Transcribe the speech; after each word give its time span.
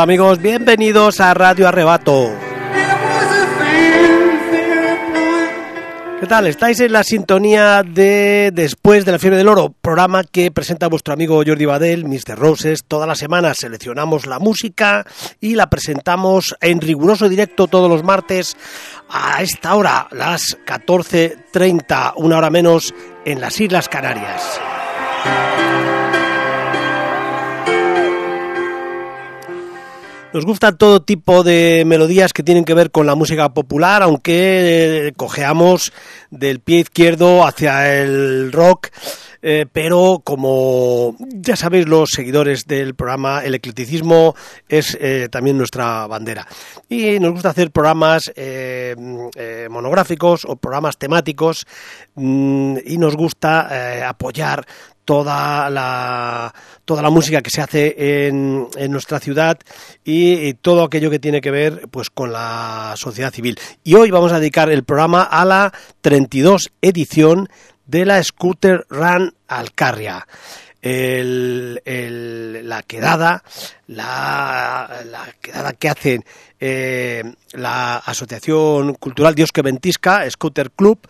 Hola 0.00 0.04
amigos, 0.04 0.40
bienvenidos 0.40 1.20
a 1.20 1.34
Radio 1.34 1.68
Arrebato. 1.68 2.30
¿Qué 6.18 6.26
tal? 6.26 6.46
Estáis 6.46 6.80
en 6.80 6.92
la 6.92 7.04
sintonía 7.04 7.82
de 7.82 8.50
Después 8.50 9.04
de 9.04 9.12
la 9.12 9.18
Fiebre 9.18 9.36
del 9.36 9.48
Oro, 9.48 9.74
programa 9.82 10.24
que 10.24 10.50
presenta 10.50 10.88
vuestro 10.88 11.12
amigo 11.12 11.42
Jordi 11.46 11.66
Badel, 11.66 12.06
Mr. 12.06 12.38
Roses. 12.38 12.82
Todas 12.88 13.06
las 13.06 13.18
semanas 13.18 13.58
seleccionamos 13.58 14.24
la 14.24 14.38
música 14.38 15.04
y 15.38 15.54
la 15.54 15.68
presentamos 15.68 16.56
en 16.62 16.80
riguroso 16.80 17.28
directo 17.28 17.66
todos 17.66 17.90
los 17.90 18.02
martes 18.02 18.56
a 19.10 19.42
esta 19.42 19.74
hora, 19.74 20.08
las 20.12 20.56
14.30, 20.64 22.14
una 22.16 22.38
hora 22.38 22.48
menos, 22.48 22.94
en 23.26 23.42
las 23.42 23.60
Islas 23.60 23.90
Canarias. 23.90 24.58
Nos 30.32 30.46
gustan 30.46 30.78
todo 30.78 31.02
tipo 31.02 31.42
de 31.42 31.82
melodías 31.84 32.32
que 32.32 32.44
tienen 32.44 32.64
que 32.64 32.74
ver 32.74 32.92
con 32.92 33.04
la 33.04 33.16
música 33.16 33.52
popular, 33.52 34.00
aunque 34.00 35.08
eh, 35.08 35.12
cojeamos 35.16 35.92
del 36.30 36.60
pie 36.60 36.78
izquierdo 36.80 37.44
hacia 37.44 38.00
el 38.00 38.52
rock. 38.52 38.90
Eh, 39.42 39.66
pero 39.72 40.20
como 40.22 41.16
ya 41.18 41.56
sabéis 41.56 41.88
los 41.88 42.10
seguidores 42.10 42.66
del 42.66 42.94
programa, 42.94 43.42
el 43.42 43.56
eclecticismo 43.56 44.36
es 44.68 44.96
eh, 45.00 45.28
también 45.32 45.58
nuestra 45.58 46.06
bandera. 46.06 46.46
Y 46.88 47.18
nos 47.18 47.32
gusta 47.32 47.48
hacer 47.48 47.72
programas 47.72 48.30
monográficos 49.68 50.44
o 50.44 50.54
programas 50.54 50.96
temáticos 50.96 51.66
mm, 52.14 52.76
y 52.86 52.98
nos 52.98 53.16
gusta 53.16 54.08
apoyar 54.08 54.64
toda 55.10 55.68
la, 55.70 56.54
toda 56.84 57.02
la 57.02 57.10
música 57.10 57.42
que 57.42 57.50
se 57.50 57.60
hace 57.60 58.28
en, 58.28 58.68
nuestra 58.90 59.18
ciudad 59.18 59.58
y, 60.04 60.54
todo 60.54 60.84
aquello 60.84 61.10
que 61.10 61.18
tiene 61.18 61.40
que 61.40 61.50
ver 61.50 61.88
pues 61.90 62.10
con 62.10 62.30
la 62.30 62.94
sociedad 62.96 63.32
civil. 63.32 63.58
Y 63.82 63.96
hoy 63.96 64.12
vamos 64.12 64.30
a 64.30 64.38
dedicar 64.38 64.70
el 64.70 64.84
programa 64.84 65.24
a 65.24 65.44
la 65.44 65.72
32 66.00 66.70
edición 66.80 67.48
de 67.86 68.06
la 68.06 68.22
Scooter 68.22 68.86
Run 68.88 69.34
Alcarria. 69.48 70.28
La 70.80 72.82
quedada, 72.86 73.42
la, 73.90 75.02
la 75.04 75.32
quedada 75.40 75.72
que 75.72 75.88
hacen 75.88 76.24
eh, 76.62 77.22
la 77.52 77.96
Asociación 77.96 78.92
Cultural 78.94 79.34
Dios 79.34 79.50
que 79.50 79.62
Ventisca, 79.62 80.30
Scooter 80.30 80.70
Club, 80.70 81.00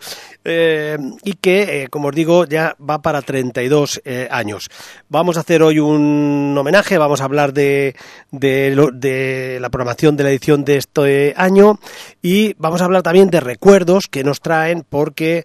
eh, 0.45 0.97
y 1.23 1.33
que, 1.33 1.83
eh, 1.83 1.87
como 1.89 2.07
os 2.07 2.15
digo, 2.15 2.45
ya 2.45 2.77
va 2.79 3.01
para 3.01 3.21
32 3.21 4.01
años. 4.29 4.69
Vamos 5.09 5.35
a 5.35 5.41
hacer 5.41 5.61
hoy 5.61 5.77
un 5.77 6.55
homenaje, 6.57 6.97
vamos 6.97 7.19
a 7.21 7.25
hablar 7.25 7.53
de, 7.53 7.95
de, 8.31 9.57
la 9.59 9.69
programación 9.69 10.15
de 10.15 10.23
la 10.23 10.29
edición 10.31 10.63
de 10.63 10.77
este 10.77 11.33
año 11.35 11.79
y 12.21 12.55
vamos 12.57 12.81
a 12.81 12.85
hablar 12.85 13.03
también 13.03 13.29
de 13.29 13.41
recuerdos 13.41 14.07
que 14.07 14.23
nos 14.23 14.39
traen 14.39 14.83
porque 14.89 15.43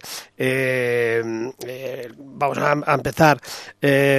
vamos 2.17 2.57
a, 2.57 2.93
empezar 2.93 3.39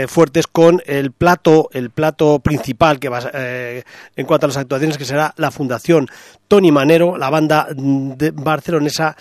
fuertes 0.06 0.47
con 0.47 0.82
el 0.86 1.12
plato, 1.12 1.70
el 1.72 1.91
plato 1.91 2.38
principal 2.41 3.00
que 3.00 3.07
va 3.08 3.30
en 3.32 4.26
cuanto 4.26 4.46
a 4.46 4.48
las 4.48 4.56
actuaciones 4.56 4.98
que 4.98 5.04
será 5.04 5.34
la 5.36 5.50
Fundación 5.50 6.08
Tony 6.46 6.72
Manero, 6.72 7.16
la 7.16 7.30
banda 7.30 7.69
de 7.70 8.30
barcelonesa 8.30 9.16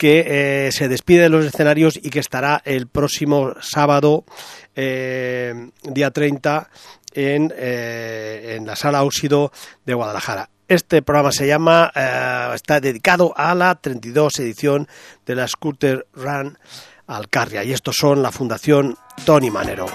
que 0.00 0.24
eh, 0.66 0.72
se 0.72 0.88
despide 0.88 1.24
de 1.24 1.28
los 1.28 1.44
escenarios 1.44 1.94
y 2.02 2.08
que 2.08 2.20
estará 2.20 2.62
el 2.64 2.86
próximo 2.86 3.52
sábado, 3.60 4.24
eh, 4.74 5.52
día 5.82 6.10
30, 6.10 6.70
en, 7.12 7.52
eh, 7.54 8.54
en 8.56 8.66
la 8.66 8.76
sala 8.76 9.02
Óxido 9.02 9.52
de 9.84 9.92
Guadalajara. 9.92 10.48
Este 10.68 11.02
programa 11.02 11.32
se 11.32 11.46
llama, 11.46 11.92
está 12.54 12.80
dedicado 12.80 13.34
a 13.36 13.54
la 13.54 13.74
32 13.74 14.38
edición 14.38 14.88
de 15.26 15.34
la 15.34 15.46
Scooter 15.48 16.06
Run 16.14 16.56
Alcarria 17.06 17.62
y 17.64 17.72
estos 17.72 17.96
son 17.96 18.22
la 18.22 18.30
Fundación 18.30 18.96
Tony 19.26 19.50
Manero. 19.50 19.86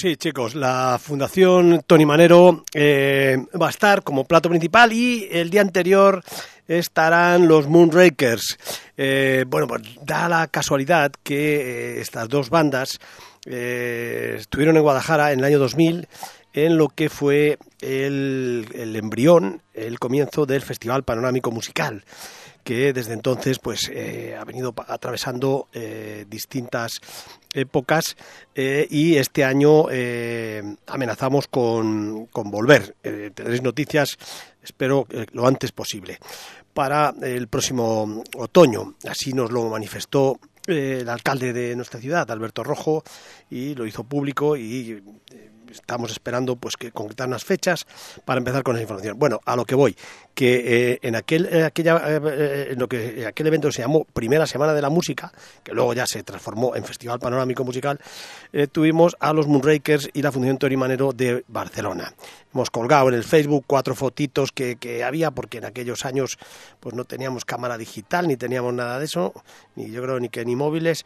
Sí, 0.00 0.16
chicos, 0.16 0.54
la 0.54 0.98
Fundación 0.98 1.82
Tony 1.86 2.06
Manero 2.06 2.64
eh, 2.72 3.36
va 3.60 3.66
a 3.66 3.70
estar 3.70 4.02
como 4.02 4.24
plato 4.24 4.48
principal 4.48 4.94
y 4.94 5.28
el 5.30 5.50
día 5.50 5.60
anterior 5.60 6.24
estarán 6.66 7.46
los 7.46 7.68
Moonrakers. 7.68 8.56
Eh, 8.96 9.44
bueno, 9.46 9.66
pues 9.66 9.82
da 10.02 10.26
la 10.30 10.46
casualidad 10.46 11.12
que 11.22 11.96
eh, 11.96 12.00
estas 12.00 12.30
dos 12.30 12.48
bandas 12.48 12.98
estuvieron 13.44 14.76
en 14.78 14.82
Guadalajara 14.82 15.32
en 15.32 15.40
el 15.40 15.44
año 15.44 15.58
2000 15.58 16.08
en 16.54 16.78
lo 16.78 16.88
que 16.88 17.10
fue 17.10 17.58
el, 17.82 18.68
el 18.72 18.96
embrión, 18.96 19.60
el 19.74 19.98
comienzo 19.98 20.46
del 20.46 20.62
Festival 20.62 21.02
Panorámico 21.02 21.50
Musical 21.50 22.04
que 22.64 22.94
desde 22.94 23.12
entonces 23.14 23.58
pues 23.58 23.90
ha 24.38 24.44
venido 24.44 24.74
atravesando 24.86 25.68
distintas 26.28 27.00
épocas 27.54 28.16
eh, 28.54 28.86
y 28.90 29.16
este 29.16 29.44
año 29.44 29.86
amenazamos 30.86 31.48
con, 31.48 32.26
con 32.26 32.50
volver. 32.50 32.94
tendréis 33.02 33.62
noticias, 33.62 34.18
espero, 34.62 35.06
lo 35.32 35.46
antes 35.46 35.72
posible 35.72 36.18
para 36.74 37.14
el 37.22 37.48
próximo 37.48 38.22
otoño. 38.36 38.94
Así 39.08 39.32
nos 39.32 39.50
lo 39.50 39.68
manifestó 39.68 40.38
el 40.66 41.08
alcalde 41.08 41.52
de 41.52 41.74
nuestra 41.76 42.00
ciudad, 42.00 42.30
Alberto 42.30 42.62
Rojo, 42.62 43.02
y 43.50 43.74
lo 43.74 43.86
hizo 43.86 44.04
público 44.04 44.56
y 44.56 45.02
estamos 45.70 46.10
esperando 46.10 46.56
pues 46.56 46.76
que 46.76 46.92
concretar 46.92 47.28
unas 47.28 47.44
fechas 47.44 47.86
para 48.24 48.38
empezar 48.38 48.62
con 48.62 48.76
esa 48.76 48.82
información. 48.82 49.18
Bueno, 49.18 49.40
a 49.44 49.56
lo 49.56 49.64
que 49.64 49.74
voy, 49.74 49.96
que 50.34 50.92
eh, 50.92 50.98
en 51.02 51.16
aquel 51.16 51.64
aquella 51.64 52.00
eh, 52.06 52.68
en 52.72 52.78
lo 52.78 52.88
que 52.88 53.26
aquel 53.26 53.46
evento 53.46 53.70
se 53.72 53.82
llamó 53.82 54.04
Primera 54.04 54.46
Semana 54.46 54.72
de 54.74 54.82
la 54.82 54.90
Música, 54.90 55.32
que 55.62 55.72
luego 55.72 55.94
ya 55.94 56.06
se 56.06 56.22
transformó 56.22 56.76
en 56.76 56.84
Festival 56.84 57.18
Panorámico 57.18 57.64
Musical, 57.64 57.98
eh, 58.52 58.66
tuvimos 58.66 59.16
a 59.20 59.32
los 59.32 59.46
Moonrakers 59.46 60.10
y 60.12 60.22
la 60.22 60.32
Fundación 60.32 60.58
Tori 60.58 60.76
Manero 60.76 61.12
de 61.12 61.44
Barcelona. 61.48 62.12
Hemos 62.52 62.70
colgado 62.70 63.08
en 63.08 63.14
el 63.14 63.24
Facebook 63.24 63.64
cuatro 63.66 63.94
fotitos 63.94 64.50
que, 64.50 64.76
que 64.76 65.04
había, 65.04 65.30
porque 65.30 65.58
en 65.58 65.66
aquellos 65.66 66.04
años 66.04 66.38
pues 66.80 66.94
no 66.94 67.04
teníamos 67.04 67.44
cámara 67.44 67.78
digital, 67.78 68.26
ni 68.26 68.36
teníamos 68.36 68.74
nada 68.74 68.98
de 68.98 69.04
eso, 69.04 69.32
ni 69.76 69.90
yo 69.90 70.02
creo 70.02 70.18
ni 70.18 70.28
que 70.28 70.44
ni 70.44 70.56
móviles, 70.56 71.04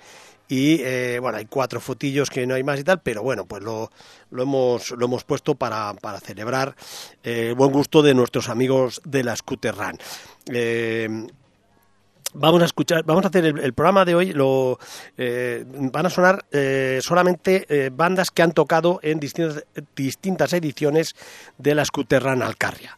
y 0.48 0.82
eh, 0.82 1.18
bueno, 1.20 1.38
hay 1.38 1.46
cuatro 1.46 1.80
fotillos 1.80 2.28
que 2.28 2.46
no 2.46 2.54
hay 2.54 2.62
más 2.62 2.78
y 2.78 2.84
tal, 2.84 3.00
pero 3.00 3.22
bueno, 3.22 3.46
pues 3.46 3.62
lo, 3.62 3.90
lo, 4.30 4.42
hemos, 4.42 4.90
lo 4.90 5.06
hemos 5.06 5.24
puesto 5.24 5.54
para, 5.54 5.94
para 5.94 6.20
celebrar 6.20 6.76
eh, 7.22 7.48
el 7.48 7.54
buen 7.54 7.72
gusto 7.72 8.02
de 8.02 8.14
nuestros 8.14 8.48
amigos 8.48 9.00
de 9.04 9.24
la 9.24 9.36
Scooter 9.36 9.74
Run. 9.74 9.98
Eh, 10.52 11.26
vamos 12.34 12.62
a 12.62 12.66
escuchar, 12.66 13.04
vamos 13.04 13.24
a 13.24 13.28
hacer 13.28 13.46
el, 13.46 13.72
programa 13.72 14.04
de 14.04 14.14
hoy. 14.14 14.32
Lo 14.32 14.78
van 15.16 16.06
a 16.06 16.10
sonar 16.10 16.44
solamente 17.00 17.90
bandas 17.90 18.30
que 18.30 18.42
han 18.42 18.52
tocado 18.52 19.00
en 19.02 19.20
distintas, 19.20 19.64
distintas 19.96 20.52
ediciones 20.52 21.14
de 21.56 21.74
la 21.74 21.84
Scooter 21.84 22.22
Run 22.22 22.42
Alcarria. 22.42 22.96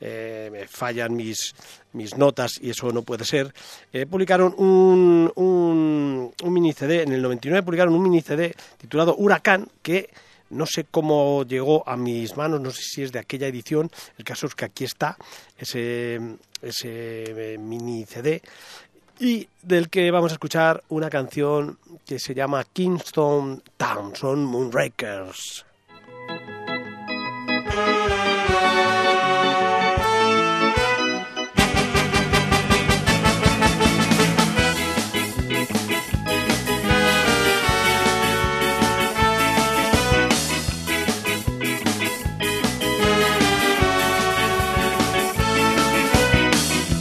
eh, 0.00 0.48
me 0.52 0.68
fallan 0.68 1.16
mis, 1.16 1.56
mis 1.94 2.16
notas 2.16 2.60
y 2.60 2.70
eso 2.70 2.92
no 2.92 3.02
puede 3.02 3.24
ser, 3.24 3.52
eh, 3.92 4.06
publicaron 4.06 4.54
un, 4.58 5.32
un, 5.34 6.32
un 6.44 6.52
mini 6.52 6.72
CD, 6.74 7.02
en 7.02 7.10
el 7.12 7.22
99 7.22 7.64
publicaron 7.64 7.94
un 7.94 8.02
mini 8.02 8.20
CD 8.20 8.54
titulado 8.78 9.16
Huracán, 9.16 9.68
que 9.82 10.10
no 10.50 10.66
sé 10.66 10.86
cómo 10.90 11.44
llegó 11.44 11.86
a 11.88 11.96
mis 11.96 12.36
manos, 12.36 12.60
no 12.60 12.70
sé 12.70 12.82
si 12.82 13.02
es 13.02 13.12
de 13.12 13.18
aquella 13.18 13.46
edición, 13.46 13.90
el 14.16 14.24
caso 14.24 14.46
es 14.46 14.54
que 14.54 14.64
aquí 14.64 14.84
está 14.84 15.16
ese, 15.58 16.20
ese 16.62 17.54
eh, 17.54 17.58
mini 17.58 18.04
CD 18.06 18.42
y 19.20 19.48
del 19.62 19.88
que 19.88 20.10
vamos 20.10 20.32
a 20.32 20.34
escuchar 20.34 20.82
una 20.88 21.10
canción 21.10 21.78
que 22.06 22.18
se 22.18 22.34
llama 22.34 22.64
Kingston 22.64 23.62
Town, 23.76 24.14
son 24.14 24.44
Moonrakers. 24.44 25.66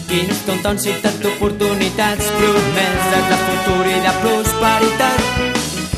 Town, 0.08 0.78
ciutat 0.80 1.18
d'oportunitats, 1.20 2.28
promeses 2.40 3.26
de 3.30 3.38
futur 3.44 3.84
i 3.92 3.98
de 4.06 4.14
prosperitat. 4.22 5.20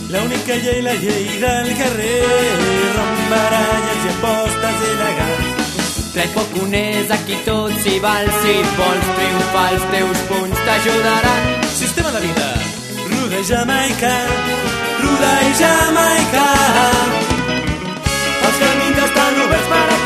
L'única 0.10 0.56
llei, 0.63 0.82
la 0.82 0.96
llei 0.98 1.28
del 1.42 1.70
carrer, 1.78 2.24
romp 2.96 3.20
baralles 3.30 4.08
i 4.08 4.12
apostes 4.13 4.82
il·legals. 4.89 5.54
Tret 6.16 6.34
poc 6.34 6.58
uners, 6.63 7.13
aquí 7.20 7.38
tot 7.46 7.75
s'hi 7.84 8.00
val, 8.01 8.25
si 8.42 8.58
vols 8.80 9.13
triomfar 9.20 9.68
els 9.75 9.88
teus 9.94 10.25
punts 10.32 10.66
t'ajudaran. 10.66 11.48
Sistema 11.78 12.10
de 12.18 12.25
vida, 12.25 12.50
ruda 13.13 13.46
jamaica, 13.54 14.13
ruda 15.06 15.34
i 15.46 15.56
jamaica. 15.62 16.46
Els 18.42 18.62
camins 18.66 19.04
estan 19.06 19.44
oberts 19.46 19.74
per 19.74 19.86
a 19.86 19.99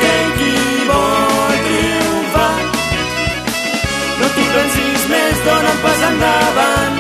pas 5.84 6.02
endavant. 6.10 6.96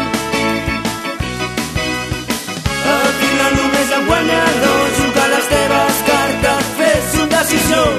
Al 2.94 3.12
final 3.22 3.52
només 3.60 3.94
el 3.98 4.04
guanyador 4.10 4.82
juga 5.00 5.28
les 5.34 5.48
teves 5.54 6.02
cartes, 6.10 6.74
fes 6.80 7.22
un 7.22 7.30
decisor. 7.38 7.94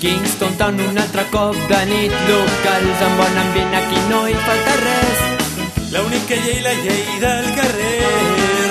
Kingston 0.00 0.54
Town 0.56 0.80
un 0.80 0.98
altre 0.98 1.24
cop 1.32 1.56
de 1.72 1.82
nit, 1.90 2.14
locals 2.28 3.04
amb 3.08 3.20
bon 3.20 3.44
ambient, 3.46 3.76
aquí 3.82 4.08
no 4.12 4.24
hi 4.28 4.38
falta 4.46 4.80
res. 4.84 5.29
L'única 5.90 6.36
llei, 6.36 6.60
la 6.62 6.72
llei 6.84 7.06
del 7.18 7.46
carrer, 7.56 7.94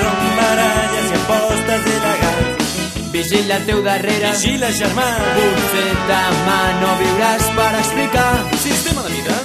romp 0.02 0.22
baralles 0.38 1.10
i 1.10 1.18
apostes 1.18 1.88
il·legals. 1.94 2.70
Vigila 3.12 3.58
al 3.58 3.66
teu 3.68 3.82
darrere, 3.84 4.30
Vigila, 4.38 4.70
germà, 4.78 5.08
potser 5.36 5.90
demà 6.08 6.60
no 6.80 6.94
viuràs 7.02 7.50
per 7.58 7.74
explicar. 7.82 8.30
sistema 8.64 9.04
de 9.04 9.12
vida, 9.18 9.36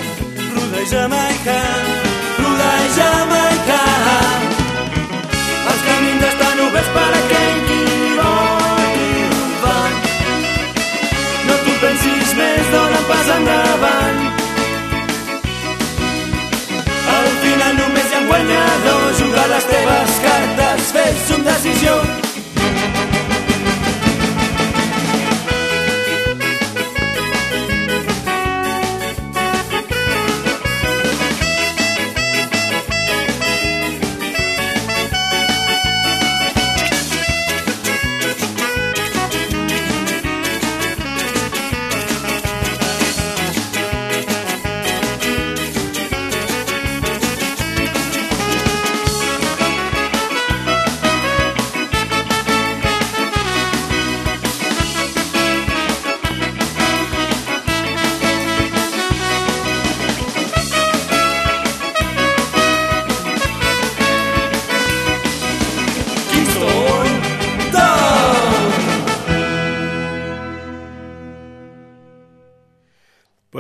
ruda 0.55 0.85
i 0.85 0.87
jamaica, 0.93 1.59
ruda 2.39 2.71
i 2.85 2.95
jamaica. 3.01 3.81
Els 5.73 5.83
camins 5.89 6.25
estan 6.31 6.65
oberts 6.69 6.95
per 6.95 7.11
aquell 7.25 7.59
qui 7.73 7.83
vol 8.21 8.87
triomfar. 8.95 9.91
No 11.51 11.59
t'ho 11.67 11.77
pensis 11.83 12.39
més, 12.39 12.73
dona 12.79 13.05
pas 13.11 13.37
endavant. 13.41 14.44
Final 17.55 17.75
només 17.79 18.11
hi 18.11 18.17
ha 18.17 18.21
un 18.23 18.27
guanyador, 18.31 19.07
juga 19.21 19.47
les 19.55 19.71
teves 19.71 20.21
cartes, 20.27 20.93
fes 20.99 21.35
una 21.39 21.51
decisió. 21.53 22.24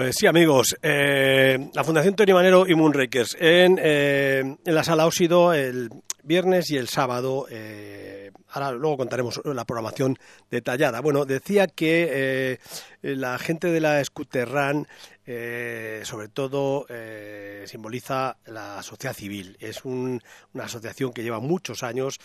Pues 0.04 0.16
sí, 0.16 0.26
amigos, 0.26 0.76
eh, 0.82 1.70
la 1.72 1.82
Fundación 1.82 2.14
Tony 2.14 2.34
Manero 2.34 2.68
y 2.68 2.74
Moonrakers 2.74 3.38
en, 3.40 3.80
eh, 3.82 4.54
la 4.66 4.84
sala 4.84 5.06
Ósido 5.06 5.54
el 5.54 5.88
viernes 6.22 6.70
y 6.70 6.76
el 6.76 6.88
sábado. 6.88 7.46
Eh, 7.50 8.30
ahora 8.50 8.72
luego 8.72 8.98
contaremos 8.98 9.40
la 9.46 9.64
programación 9.64 10.18
detallada. 10.50 11.00
Bueno, 11.00 11.24
decía 11.24 11.68
que 11.68 12.10
eh, 12.12 12.58
la 13.00 13.38
gente 13.38 13.68
de 13.68 13.80
la 13.80 14.04
Scooter 14.04 14.46
Run 14.46 14.86
eh, 15.26 16.02
sobre 16.04 16.28
todo 16.28 16.84
eh, 16.90 17.64
simboliza 17.66 18.36
la 18.44 18.82
sociedad 18.82 19.14
civil. 19.14 19.56
Es 19.58 19.86
un, 19.86 20.20
una 20.52 20.64
asociación 20.64 21.14
que 21.14 21.22
lleva 21.22 21.40
muchos 21.40 21.82
años. 21.82 22.18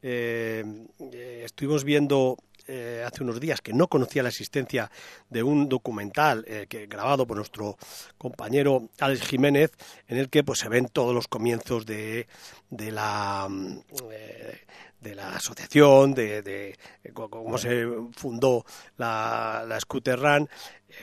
Eh, 0.00 0.64
eh, 1.12 1.42
estuvimos 1.44 1.84
viendo 1.84 2.38
eh, 2.68 3.04
hace 3.06 3.22
unos 3.22 3.40
días 3.40 3.60
que 3.60 3.72
no 3.72 3.88
conocía 3.88 4.22
la 4.22 4.28
existencia 4.28 4.90
de 5.30 5.42
un 5.42 5.68
documental 5.68 6.44
eh, 6.46 6.66
que 6.68 6.86
grabado 6.86 7.26
por 7.26 7.36
nuestro 7.36 7.76
compañero 8.18 8.88
Alex 8.98 9.22
Jiménez, 9.26 9.72
en 10.08 10.18
el 10.18 10.28
que 10.28 10.42
pues 10.44 10.58
se 10.60 10.68
ven 10.68 10.88
todos 10.88 11.14
los 11.14 11.28
comienzos 11.28 11.86
de, 11.86 12.26
de 12.70 12.92
la 12.92 13.46
mm, 13.48 13.78
eh, 14.10 14.60
de 15.00 15.14
la 15.14 15.36
asociación, 15.36 16.14
de, 16.14 16.76
cómo 17.12 17.58
se 17.58 17.86
fundó 18.16 18.64
la, 18.96 19.64
la 19.68 19.78
Scooter 19.78 20.18
Run 20.18 20.48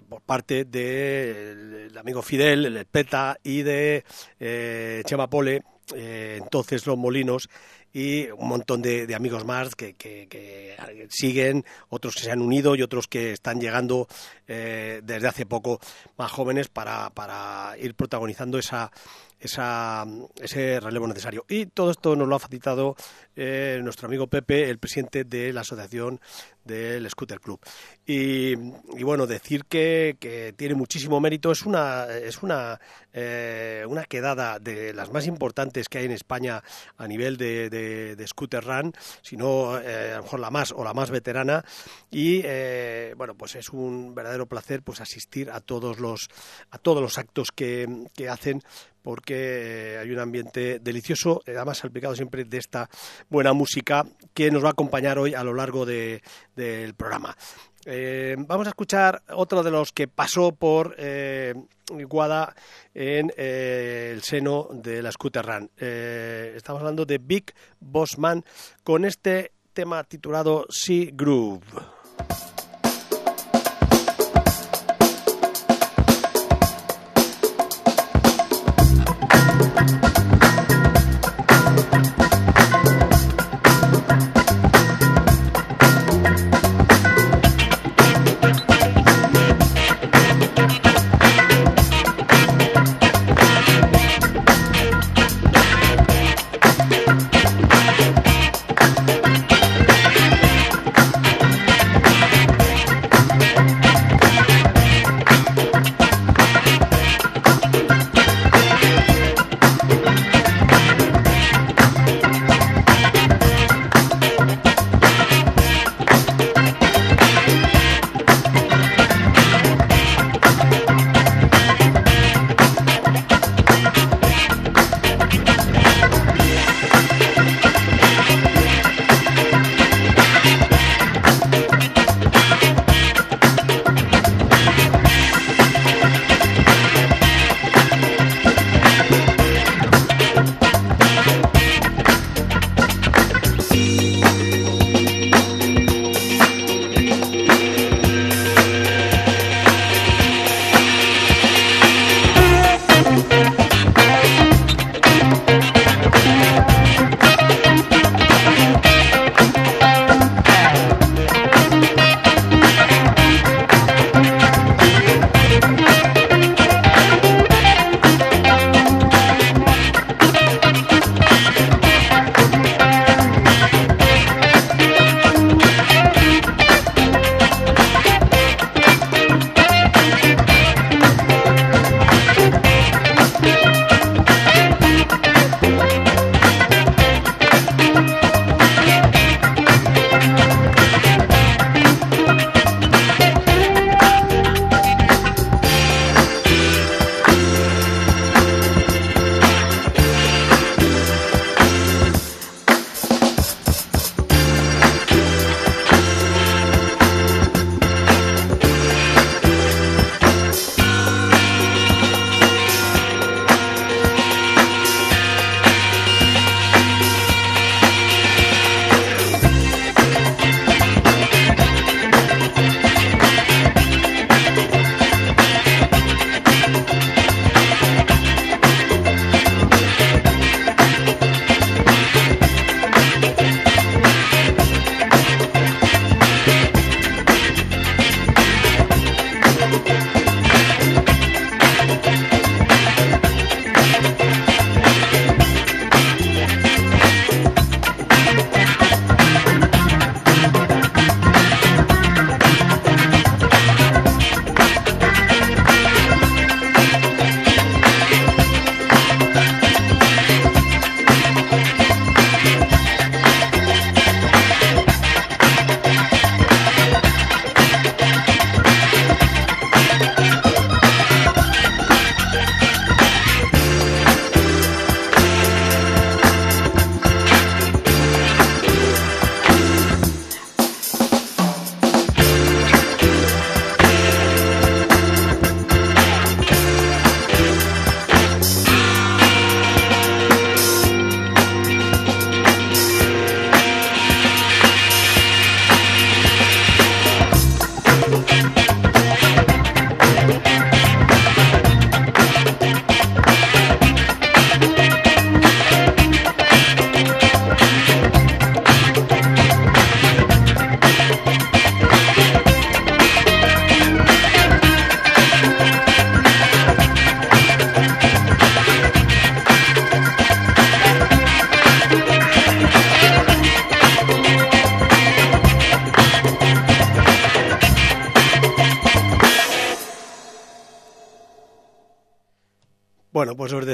por 0.10 0.22
parte 0.22 0.65
del 0.65 1.93
de 1.93 2.00
amigo 2.00 2.22
Fidel, 2.22 2.65
el 2.65 2.86
PETA 2.86 3.38
y 3.43 3.62
de 3.62 4.03
eh, 4.39 5.03
Chema 5.05 5.29
Pole, 5.29 5.63
entonces 5.93 6.86
Los 6.86 6.98
Molinos, 6.98 7.50
y 7.93 8.25
un 8.31 8.47
montón 8.47 8.81
de, 8.81 9.13
amigos 9.15 9.45
más 9.45 9.75
que, 9.75 9.93
que, 9.93 10.27
que, 10.27 10.75
siguen, 11.09 11.63
otros 11.89 12.15
que 12.15 12.23
se 12.23 12.31
han 12.31 12.41
unido 12.41 12.75
y 12.75 12.81
otros 12.81 13.07
que 13.07 13.31
están 13.31 13.62
llegando 13.62 14.07
eh, 14.47 15.01
desde 15.03 15.27
hace 15.27 15.45
poco 15.45 15.79
más 16.17 16.31
jóvenes 16.31 16.69
para, 16.69 17.12
para 17.12 17.75
ir 17.79 17.93
protagonizando 17.93 18.57
esa, 18.57 18.91
ese 19.43 20.79
relevo 20.79 21.07
necesario. 21.07 21.45
Y 21.47 21.67
todo 21.67 21.91
esto 21.91 22.15
nos 22.15 22.27
lo 22.27 22.35
ha 22.35 22.39
facilitado 22.39 22.95
eh, 23.35 23.79
nuestro 23.83 24.07
amigo 24.07 24.27
Pepe, 24.27 24.69
el 24.69 24.77
presidente 24.77 25.23
de 25.23 25.53
la 25.53 25.62
asociación 25.62 26.19
del 26.63 27.09
Scooter 27.09 27.39
Club. 27.39 27.59
Y, 28.05 28.53
y 28.53 29.03
bueno, 29.03 29.27
decir 29.27 29.65
que, 29.65 30.53
tiene 30.57 30.75
muchísimo 30.75 31.19
mérito 31.19 31.51
es 31.51 31.63
una, 31.63 32.05
es 32.05 32.41
una, 32.41 32.79
eh, 33.12 33.85
una 33.88 34.05
quedada 34.05 34.59
de 34.59 34.93
las 34.93 35.12
más 35.12 35.27
importantes 35.27 35.89
que 35.89 36.00
hay 36.00 36.05
en 36.05 36.12
España 36.12 36.63
a 36.97 37.07
nivel 37.07 37.38
de, 37.38 37.69
de, 37.69 38.27
Scooter 38.27 38.63
Run, 38.63 38.93
si 39.21 39.35
no 39.35 39.77
eh, 39.79 40.13
a 40.13 40.17
lo 40.17 40.23
mejor 40.23 40.39
la 40.39 40.50
más 40.50 40.71
o 40.71 40.83
la 40.83 40.93
más 40.93 41.12
veterana. 41.12 41.63
Y 42.09 42.41
eh, 42.43 43.13
bueno, 43.17 43.35
pues 43.35 43.55
es 43.55 43.69
un 43.69 44.15
verdadero 44.15 44.45
placer 44.45 44.81
pues 44.83 45.01
asistir 45.01 45.51
a 45.51 45.59
todos 45.59 46.00
los, 46.00 46.29
a 46.71 46.77
todos 46.77 47.01
los 47.01 47.17
actos 47.17 47.51
que, 47.51 48.07
que 48.15 48.29
hacen 48.29 48.62
porque 49.03 49.98
hay 50.00 50.10
un 50.10 50.19
ambiente 50.19 50.79
delicioso, 50.79 51.41
además 51.45 51.77
salpicado 51.77 52.15
siempre 52.15 52.45
de 52.45 52.57
esta 52.57 52.89
buena 53.29 53.53
música 53.53 54.05
que 54.33 54.50
nos 54.50 54.63
va 54.63 54.69
a 54.69 54.72
acompañar 54.72 55.19
hoy 55.19 55.36
a 55.36 55.43
lo 55.43 55.53
largo 55.53 55.86
de, 55.86 56.24
del 56.55 56.95
programa. 56.95 57.36
Eh, 57.86 58.36
vamos 58.38 58.65
a 58.67 58.69
escuchar 58.69 59.22
otro 59.29 59.62
de 59.62 59.72
los 59.72 59.91
que 59.91 60.07
pasó 60.07 60.53
por 60.53 60.95
eh, 60.98 61.53
Guada 61.89 62.55
en 62.93 63.31
eh, 63.36 64.12
el 64.13 64.22
seno 64.22 64.69
de 64.72 65.01
la 65.01 65.12
Scooter 65.12 65.45
Run. 65.45 65.69
Eh, 65.77 66.53
estamos 66.55 66.79
hablando 66.79 67.05
de 67.05 67.17
Big 67.17 67.53
Boss 67.79 68.17
Man 68.17 68.43
con 68.83 69.03
este 69.03 69.51
tema 69.74 70.03
titulado 70.05 70.65
Sea 70.69 71.10
Groove. 71.12 71.65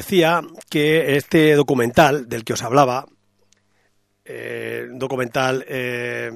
Decía 0.09 0.41
que 0.71 1.17
este 1.17 1.53
documental 1.53 2.27
del 2.27 2.43
que 2.43 2.53
os 2.53 2.63
hablaba, 2.63 3.05
eh, 4.25 4.87
documental 4.93 5.63
eh, 5.67 6.31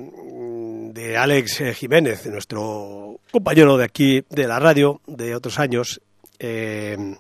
de 0.93 1.17
Alex 1.17 1.63
Jiménez, 1.73 2.23
nuestro 2.27 3.19
compañero 3.31 3.75
de 3.75 3.85
aquí 3.85 4.23
de 4.29 4.47
la 4.47 4.59
radio 4.59 5.01
de 5.07 5.33
otros 5.33 5.57
años, 5.57 6.01
eh, 6.37 7.15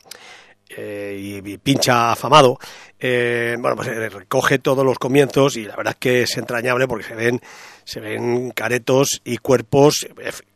eh, 0.77 1.41
y, 1.43 1.57
pincha 1.57 2.11
afamado, 2.11 2.59
eh, 2.99 3.55
bueno, 3.59 3.75
pues 3.75 3.87
recoge 4.13 4.59
todos 4.59 4.85
los 4.85 4.99
comienzos 4.99 5.57
y 5.57 5.65
la 5.65 5.75
verdad 5.75 5.93
es 5.93 5.99
que 5.99 6.21
es 6.21 6.37
entrañable 6.37 6.87
porque 6.87 7.05
se 7.05 7.15
ven 7.15 7.41
se 7.85 7.99
ven 7.99 8.51
caretos 8.51 9.21
y 9.23 9.37
cuerpos, 9.37 10.07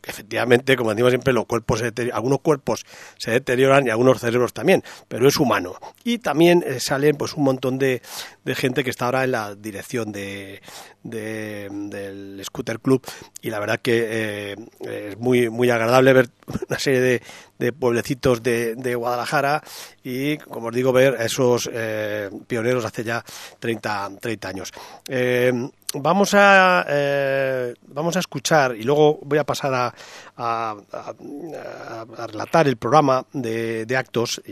efectivamente, 0.02 0.76
como 0.76 0.90
decimos 0.90 1.10
siempre, 1.10 1.32
los 1.32 1.46
cuerpos 1.46 1.82
algunos 2.12 2.40
cuerpos 2.40 2.84
se 3.16 3.30
deterioran 3.30 3.86
y 3.86 3.90
algunos 3.90 4.20
cerebros 4.20 4.52
también, 4.52 4.82
pero 5.08 5.28
es 5.28 5.36
humano. 5.38 5.74
Y 6.04 6.18
también 6.18 6.64
eh, 6.66 6.80
salen 6.80 7.16
pues 7.16 7.34
un 7.34 7.44
montón 7.44 7.78
de, 7.78 8.02
de, 8.44 8.54
gente 8.54 8.84
que 8.84 8.90
está 8.90 9.06
ahora 9.06 9.24
en 9.24 9.32
la 9.32 9.54
dirección 9.54 10.12
de, 10.12 10.60
del 11.02 12.40
Scooter 12.44 12.80
Club 12.80 13.02
y 13.42 13.50
la 13.50 13.60
verdad 13.60 13.80
que 13.80 14.06
eh, 14.08 14.56
es 14.80 15.18
muy, 15.18 15.48
muy 15.50 15.70
agradable 15.70 16.12
ver 16.12 16.30
una 16.68 16.78
serie 16.78 17.00
de, 17.00 17.22
de 17.58 17.72
pueblecitos 17.72 18.42
de, 18.42 18.74
de, 18.74 18.94
Guadalajara 18.94 19.62
y, 20.02 20.38
como 20.38 20.68
os 20.68 20.74
digo, 20.74 20.92
ver 20.92 21.16
a 21.20 21.24
esos 21.24 21.68
eh, 21.72 22.30
pioneros 22.46 22.84
hace 22.84 23.04
ya 23.04 23.24
30, 23.58 24.12
30 24.20 24.48
años. 24.48 24.72
Eh, 25.08 25.52
vamos 25.94 26.34
a 26.34 26.84
eh, 26.88 27.74
vamos 27.86 28.16
a 28.16 28.20
escuchar 28.20 28.76
y 28.76 28.82
luego 28.82 29.18
voy 29.22 29.38
a 29.38 29.44
pasar 29.44 29.74
a, 29.74 29.94
a, 30.36 32.26
relatar 32.26 32.68
el 32.68 32.76
programa 32.76 33.24
de, 33.32 33.86
de, 33.86 33.96
actos. 33.96 34.42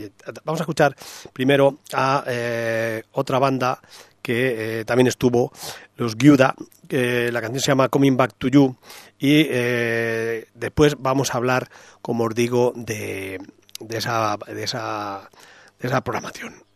Vamos 0.43 0.61
a 0.61 0.63
escuchar 0.63 0.95
primero 1.33 1.77
a 1.93 2.23
eh, 2.27 3.03
otra 3.11 3.39
banda 3.39 3.79
que 4.21 4.79
eh, 4.79 4.85
también 4.85 5.07
estuvo, 5.07 5.53
los 5.95 6.15
Giuda, 6.17 6.53
la 6.89 7.41
canción 7.41 7.61
se 7.61 7.67
llama 7.67 7.89
Coming 7.89 8.17
Back 8.17 8.35
to 8.37 8.49
You 8.49 8.75
y 9.19 9.47
eh, 9.49 10.47
después 10.53 10.95
vamos 10.99 11.33
a 11.33 11.37
hablar, 11.37 11.69
como 12.01 12.25
os 12.25 12.35
digo, 12.35 12.73
de, 12.75 13.39
de, 13.79 13.97
esa, 13.97 14.37
de, 14.47 14.63
esa, 14.63 15.29
de 15.79 15.87
esa 15.87 16.01
programación. 16.01 16.66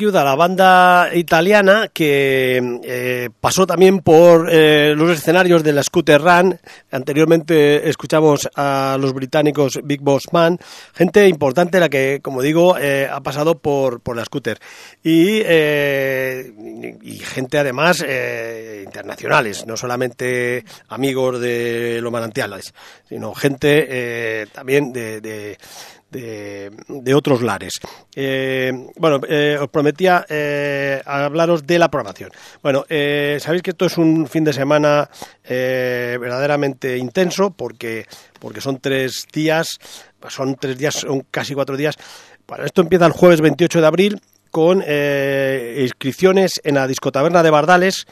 Los 0.00 0.12
Giuda, 0.12 0.24
la 0.24 0.34
banda 0.34 1.10
italiana 1.14 1.88
que 1.92 2.80
eh, 2.84 3.28
pasó 3.38 3.66
también 3.66 4.00
por 4.00 4.48
eh, 4.50 4.94
los 4.96 5.10
escenarios 5.10 5.62
de 5.62 5.74
la 5.74 5.82
Scooter 5.82 6.22
Run. 6.22 6.58
Anteriormente 6.90 7.86
escuchamos 7.88 8.48
a 8.56 8.96
los 8.98 9.12
británicos 9.12 9.78
Big 9.84 10.00
Boss 10.00 10.32
Man, 10.32 10.58
gente 10.94 11.28
importante 11.28 11.78
la 11.78 11.90
que, 11.90 12.20
como 12.22 12.40
digo, 12.40 12.78
eh, 12.78 13.08
ha 13.12 13.20
pasado 13.20 13.58
por, 13.58 14.00
por 14.00 14.16
la 14.16 14.24
Scooter. 14.24 14.58
Y, 15.02 15.42
y 15.42 17.18
gente 17.18 17.58
además 17.58 18.02
internacionales, 18.82 19.66
no 19.66 19.76
solamente 19.76 20.64
amigos 20.88 21.40
de 21.40 22.00
los 22.00 22.10
manantiales, 22.10 22.72
sino 23.06 23.34
gente 23.34 24.46
también 24.52 24.92
de, 24.92 25.58
otros 27.14 27.42
lares. 27.42 27.80
Eh, 28.14 28.72
bueno, 28.96 29.20
eh, 29.28 29.58
os 29.60 29.68
prometía 29.68 30.26
eh, 30.28 31.00
hablaros 31.04 31.66
de 31.66 31.78
la 31.78 31.88
programación. 31.88 32.30
Bueno, 32.62 32.84
sabéis 32.88 33.62
que 33.62 33.70
esto 33.70 33.86
es 33.86 33.98
un 33.98 34.26
fin 34.26 34.44
de 34.44 34.52
semana 34.52 35.08
verdaderamente 35.48 36.96
intenso 36.96 37.50
porque, 37.50 38.06
porque 38.38 38.60
son 38.60 38.78
tres 38.78 39.26
días, 39.32 39.78
son 40.28 40.56
tres 40.56 40.78
días, 40.78 40.94
son 40.94 41.26
casi 41.30 41.54
cuatro 41.54 41.76
días. 41.76 41.96
Bueno, 42.46 42.64
esto 42.64 42.82
empieza 42.82 43.06
el 43.06 43.12
jueves 43.12 43.40
28 43.40 43.80
de 43.80 43.86
abril 43.86 44.20
con 44.50 44.82
inscripciones 44.82 46.60
en 46.64 46.74
la 46.74 46.86
discotaberna 46.86 47.42
de 47.42 47.50
Bardales 47.50 48.06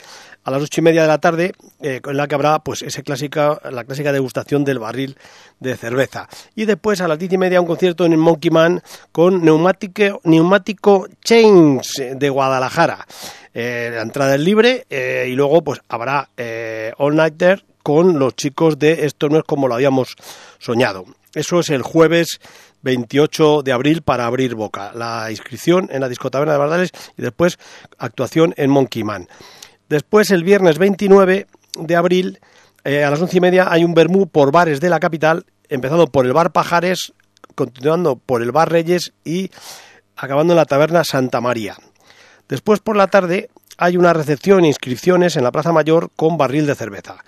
a 0.48 0.51
las 0.51 0.62
ocho 0.62 0.81
y 0.81 0.85
media 0.85 1.03
de 1.03 1.09
la 1.09 1.18
tarde, 1.18 1.53
eh, 1.83 2.01
en 2.03 2.16
la 2.16 2.27
que 2.27 2.35
habrá 2.35 2.61
pues 2.61 2.81
ese 2.81 3.03
clásica, 3.03 3.61
la 3.70 3.85
clásica 3.85 4.12
degustación 4.12 4.64
del 4.64 4.79
barril 4.79 5.18
de 5.61 5.77
cerveza. 5.77 6.27
Y 6.55 6.64
después 6.64 7.03
a 7.03 7.09
las 7.09 7.18
diez 7.18 7.31
y 7.35 7.37
media 7.37 7.61
un 7.61 7.66
concierto 7.66 8.07
en 8.07 8.18
Monkey 8.18 8.51
Man 8.51 8.83
con 9.12 9.44
neumático, 9.44 10.22
neumático 10.24 11.07
Chains 11.22 12.03
de 12.14 12.31
Guadalajara. 12.31 13.07
Eh, 13.53 13.90
la 13.92 14.01
entrada 14.01 14.37
es 14.37 14.40
libre 14.40 14.87
eh, 14.88 15.27
y 15.29 15.33
luego 15.33 15.62
pues 15.62 15.81
habrá 15.88 16.31
All 16.96 17.14
Nighter 17.14 17.62
con 17.83 18.18
los 18.18 18.35
chicos 18.35 18.79
de 18.79 19.05
Esto 19.05 19.29
no 19.29 19.38
es 19.38 19.44
como 19.44 19.68
lo 19.68 19.74
habíamos 19.74 20.16
soñado. 20.59 21.05
Eso 21.35 21.61
es 21.61 21.68
el 21.68 21.83
jueves 21.83 22.40
28 22.88 23.62
de 23.62 23.72
abril 23.72 24.01
para 24.01 24.24
abrir 24.24 24.55
boca. 24.55 24.92
La 24.94 25.31
inscripción 25.31 25.90
en 25.92 26.01
la 26.01 26.09
discoteca 26.09 26.51
de 26.51 26.57
Bardales 26.57 26.90
y 27.18 27.22
después 27.22 27.59
actuación 27.98 28.55
en 28.57 28.70
Monkey 28.70 29.05
Man. 29.05 29.29
Después, 29.90 30.31
el 30.31 30.42
viernes 30.42 30.79
29 30.79 31.46
de 31.79 31.96
abril, 31.96 32.40
eh, 32.85 33.05
a 33.05 33.11
las 33.11 33.20
once 33.20 33.37
y 33.37 33.40
media, 33.40 33.70
hay 33.70 33.85
un 33.85 33.92
bermú 33.92 34.27
por 34.27 34.53
bares 34.53 34.81
de 34.81 34.88
la 34.88 35.01
capital, 35.01 35.44
empezando 35.68 36.07
por 36.07 36.24
el 36.24 36.33
bar 36.33 36.51
Pajares, 36.51 37.12
continuando 37.55 38.16
por 38.16 38.40
el 38.40 38.53
bar 38.53 38.72
Reyes 38.72 39.12
y 39.22 39.51
acabando 40.16 40.55
en 40.55 40.57
la 40.57 40.64
taberna 40.64 41.05
Santa 41.05 41.42
María. 41.42 41.77
Después, 42.48 42.81
por 42.81 42.96
la 42.96 43.09
tarde, 43.09 43.51
hay 43.77 43.98
una 43.98 44.14
recepción 44.14 44.64
e 44.64 44.68
inscripciones 44.68 45.37
en 45.37 45.44
la 45.44 45.53
Plaza 45.53 45.72
Mayor 45.72 46.11
con 46.16 46.38
barril 46.38 46.66
de 46.66 46.74
cerveza, 46.74 47.18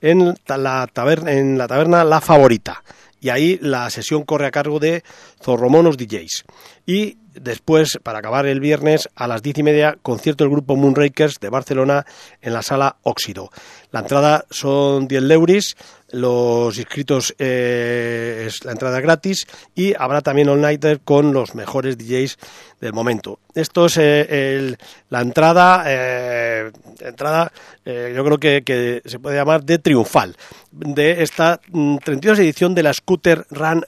en 0.00 0.34
la, 0.46 0.88
taberna 0.90 2.04
la 2.04 2.20
Favorita. 2.22 2.82
Y 3.20 3.28
ahí 3.28 3.58
la 3.60 3.88
sesión 3.90 4.24
corre 4.24 4.46
a 4.46 4.50
cargo 4.50 4.78
de 4.78 5.02
Zorromonos 5.40 5.96
DJs. 5.96 6.44
Y 6.86 7.18
Después, 7.34 7.98
para 8.02 8.18
acabar 8.18 8.46
el 8.46 8.58
viernes, 8.58 9.08
a 9.14 9.28
las 9.28 9.42
diez 9.42 9.56
y 9.58 9.62
media, 9.62 9.96
concierto 10.02 10.42
del 10.42 10.50
grupo 10.50 10.74
Moonrakers 10.74 11.38
de 11.38 11.48
Barcelona 11.48 12.04
en 12.40 12.52
la 12.52 12.62
sala 12.62 12.96
Óxido. 13.02 13.50
La 13.92 14.00
entrada 14.00 14.46
son 14.50 15.06
10 15.06 15.22
leuris, 15.22 15.76
los 16.12 16.78
inscritos 16.78 17.34
eh, 17.38 18.44
es 18.46 18.64
la 18.64 18.72
entrada 18.72 19.00
gratis 19.00 19.46
y 19.74 19.94
habrá 19.98 20.20
también 20.20 20.48
all 20.48 20.60
nighter 20.60 21.00
con 21.00 21.32
los 21.32 21.54
mejores 21.54 21.98
DJs 21.98 22.38
del 22.80 22.92
momento. 22.92 23.38
Esto 23.54 23.86
es 23.86 23.98
eh, 23.98 24.76
la 25.08 25.20
entrada, 25.20 25.84
eh, 25.86 26.70
entrada 27.00 27.52
yo 27.84 28.24
creo 28.24 28.38
que, 28.38 29.02
se 29.04 29.18
puede 29.18 29.36
llamar 29.36 29.64
de 29.64 29.78
triunfal 29.78 30.36
de 30.70 31.22
esta 31.22 31.60
32 32.04 32.38
mm, 32.38 32.42
edición 32.42 32.74
de 32.74 32.82
la 32.82 32.94
Scooter 32.94 33.46
Run, 33.50 33.84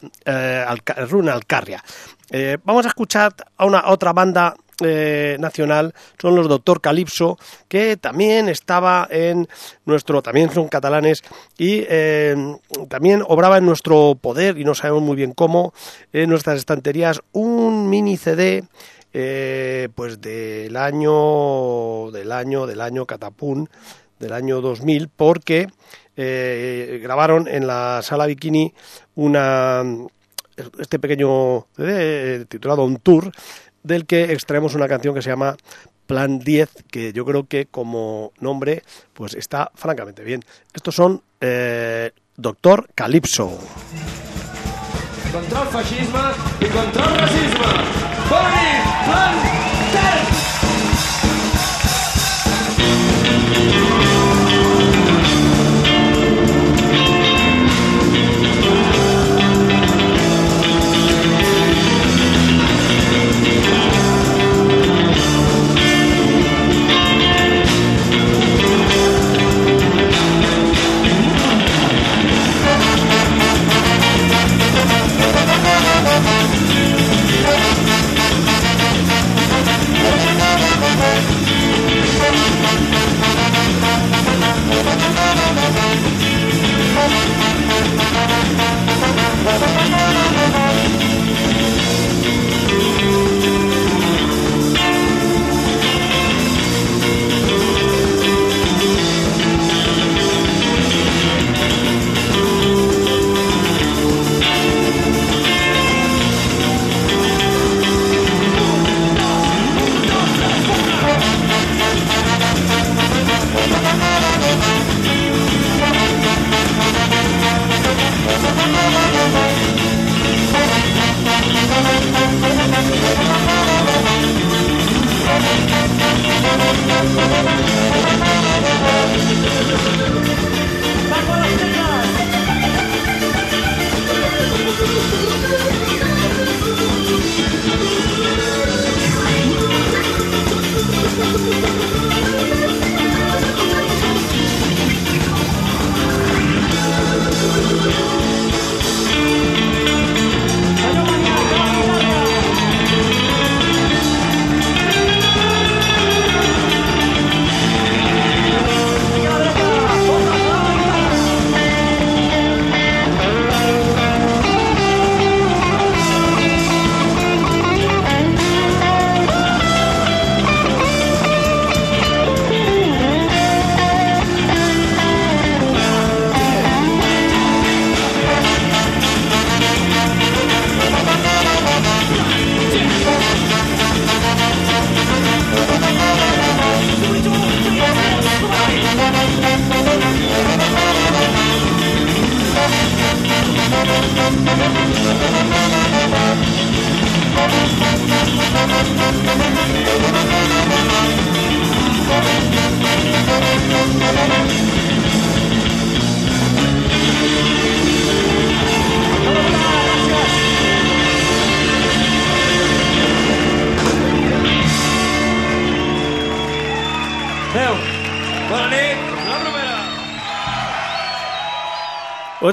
Run 1.09 1.29
Alcarria. 1.29 1.83
Vamos 2.65 2.87
a 2.87 2.89
escuchar 2.89 3.35
a 3.57 3.65
una 3.65 3.89
otra 3.89 4.13
banda 4.13 4.57
eh, 4.81 5.37
nacional, 5.39 5.95
son 6.21 6.35
los 6.35 6.49
Doctor 6.49 6.81
Calipso, 6.81 7.39
que 7.69 7.97
también 7.97 8.49
estaba 8.49 9.07
en 9.11 9.49
nuestro, 9.85 10.23
también 10.23 10.51
son 10.51 10.69
catalanes 10.69 11.23
y 11.59 11.85
eh, 11.89 12.35
también 12.89 13.23
obraba 13.27 13.59
en 13.59 13.67
nuestro 13.67 14.17
poder 14.21 14.59
y 14.59 14.65
no 14.65 14.75
sabemos 14.75 15.03
muy 15.03 15.17
bien 15.17 15.33
cómo, 15.33 15.75
en 16.13 16.31
nuestras 16.31 16.59
estanterías, 16.59 17.21
un 17.33 17.91
mini 17.91 18.17
CD 18.17 18.65
pues 19.95 20.23
del 20.23 20.75
año 20.75 22.11
del 22.13 22.33
año 22.33 22.67
del 22.67 22.81
año 22.81 23.05
Catapún 23.05 23.69
del 24.19 24.33
año 24.33 24.63
2000 24.63 25.11
porque 25.15 25.67
grabaron 26.17 27.47
en 27.47 27.67
la 27.67 28.01
sala 28.03 28.25
Bikini 28.25 28.73
una 29.17 29.85
este 30.79 30.99
pequeño 30.99 31.67
eh, 31.79 32.45
titulado 32.49 32.85
Un 32.85 32.99
Tour, 32.99 33.33
del 33.83 34.07
que 34.07 34.33
extraemos 34.33 34.75
una 34.75 34.89
canción 34.89 35.15
que 35.15 35.23
se 35.23 35.31
llama 35.31 35.57
Plan 36.07 36.39
10, 36.39 36.85
que 36.91 37.13
yo 37.13 37.25
creo 37.25 37.47
que 37.47 37.67
como 37.67 38.33
nombre 38.41 38.83
pues 39.13 39.35
está 39.35 39.71
francamente 39.75 40.25
bien. 40.25 40.43
Estos 40.75 40.95
son 40.95 41.23
eh, 41.41 42.11
Doctor 42.37 42.89
Calypso. 42.95 43.59
Contra 45.33 45.63
el 45.63 45.69
fascisme 45.69 46.21
i 46.61 46.67
contra 46.67 47.05
el 47.07 47.19
racisme. 47.19 47.67
Plan 48.29 49.35
10! 53.07 53.22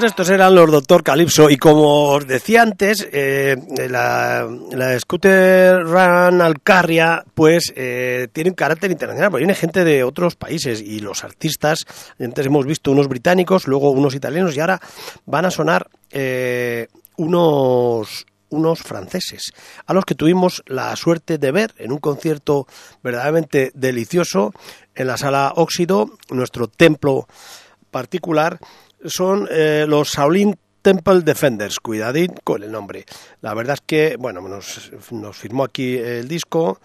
Pues 0.00 0.12
estos 0.12 0.30
eran 0.30 0.54
los 0.54 0.70
Doctor 0.70 1.02
Calypso. 1.02 1.50
Y 1.50 1.58
como 1.58 2.12
os 2.12 2.26
decía 2.26 2.62
antes, 2.62 3.06
eh, 3.12 3.54
la, 3.90 4.48
la 4.70 4.98
Scooter 4.98 5.82
Run 5.82 6.40
Alcarria 6.40 7.22
pues 7.34 7.70
eh, 7.76 8.28
tiene 8.32 8.48
un 8.48 8.56
carácter 8.56 8.90
internacional, 8.90 9.30
porque 9.30 9.44
viene 9.44 9.54
gente 9.54 9.84
de 9.84 10.02
otros 10.02 10.36
países. 10.36 10.80
Y 10.80 11.00
los 11.00 11.22
artistas, 11.22 11.84
antes 12.18 12.46
hemos 12.46 12.64
visto 12.64 12.90
unos 12.90 13.08
británicos, 13.08 13.68
luego 13.68 13.90
unos 13.90 14.14
italianos 14.14 14.56
y 14.56 14.60
ahora 14.60 14.80
van 15.26 15.44
a 15.44 15.50
sonar 15.50 15.90
eh, 16.10 16.88
unos 17.18 18.24
unos 18.48 18.80
franceses, 18.80 19.52
a 19.86 19.92
los 19.92 20.04
que 20.06 20.16
tuvimos 20.16 20.64
la 20.66 20.96
suerte 20.96 21.36
de 21.36 21.52
ver 21.52 21.72
en 21.76 21.92
un 21.92 21.98
concierto 21.98 22.66
verdaderamente 23.02 23.70
delicioso 23.74 24.54
en 24.94 25.06
la 25.06 25.18
sala 25.18 25.52
Óxido, 25.54 26.10
nuestro 26.30 26.68
templo 26.68 27.28
particular, 27.90 28.58
son 29.04 29.48
eh, 29.50 29.84
los 29.88 30.08
Shaolin 30.08 30.56
Temple 30.82 31.20
Defenders, 31.20 31.78
cuidadín 31.78 32.34
con 32.42 32.62
el 32.62 32.72
nombre. 32.72 33.04
La 33.42 33.54
verdad 33.54 33.74
es 33.74 33.82
que, 33.86 34.16
bueno, 34.18 34.40
nos, 34.40 34.90
nos 35.10 35.36
firmó 35.36 35.64
aquí 35.64 35.96
el 35.96 36.26
disco 36.26 36.80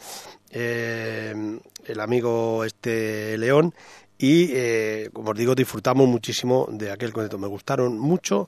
eh, 0.52 1.60
el 1.86 2.00
amigo 2.00 2.64
este 2.64 3.38
León 3.38 3.74
y 4.18 4.52
eh, 4.54 5.10
como 5.12 5.32
os 5.32 5.38
digo 5.38 5.56
disfrutamos 5.56 6.08
muchísimo 6.08 6.68
de 6.72 6.92
aquel 6.92 7.12
concierto 7.12 7.38
me 7.38 7.48
gustaron 7.48 8.00
mucho 8.00 8.48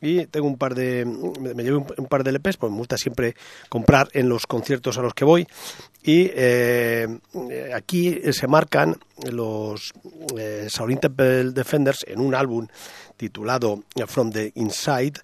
y 0.00 0.26
tengo 0.26 0.46
un 0.46 0.56
par 0.56 0.76
de 0.76 1.04
me 1.04 1.64
llevé 1.64 1.76
un, 1.76 2.06
par 2.06 2.22
de 2.22 2.30
LPs 2.30 2.56
pues 2.56 2.70
me 2.70 2.78
gusta 2.78 2.96
siempre 2.96 3.34
comprar 3.68 4.08
en 4.12 4.28
los 4.28 4.46
conciertos 4.46 4.96
a 4.96 5.02
los 5.02 5.14
que 5.14 5.24
voy 5.24 5.48
y 6.04 6.30
eh, 6.32 7.08
aquí 7.74 8.20
se 8.32 8.46
marcan 8.46 8.96
los 9.32 9.92
eh, 10.38 10.68
Temple 11.00 11.50
Defenders 11.50 12.04
en 12.06 12.20
un 12.20 12.36
álbum 12.36 12.68
titulado 13.18 13.82
From 14.06 14.30
the 14.30 14.52
Inside 14.54 15.20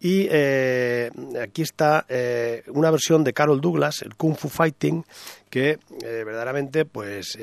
y 0.00 0.28
eh, 0.30 1.10
aquí 1.42 1.62
está 1.62 2.06
eh, 2.08 2.62
una 2.68 2.90
versión 2.90 3.24
de 3.24 3.32
Carol 3.32 3.60
Douglas, 3.60 4.02
el 4.02 4.14
Kung 4.14 4.36
Fu 4.36 4.48
Fighting, 4.48 5.04
que 5.50 5.70
eh, 5.70 5.78
verdaderamente 6.24 6.84
pues 6.84 7.36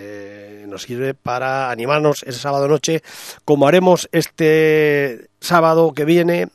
nos 0.68 0.84
sirve 0.84 1.14
para 1.14 1.70
animarnos 1.70 2.24
ese 2.24 2.40
sábado 2.40 2.68
noche, 2.68 3.04
como 3.44 3.68
haremos 3.68 4.08
este 4.12 5.28
sábado 5.40 5.94
que 5.94 6.06
viene, 6.06 6.50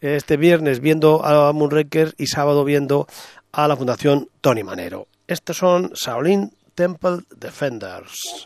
este 0.00 0.36
viernes 0.36 0.80
viendo 0.80 1.24
a 1.24 1.52
Moonraker 1.52 2.14
y 2.18 2.26
sábado 2.26 2.64
viendo 2.64 3.06
a 3.52 3.66
la 3.68 3.76
Fundación 3.76 4.28
Tony 4.40 4.62
Manero. 4.62 5.08
Estos 5.26 5.56
son 5.56 5.92
Shaolin 5.94 6.52
Temple 6.74 7.20
Defenders. 7.36 8.44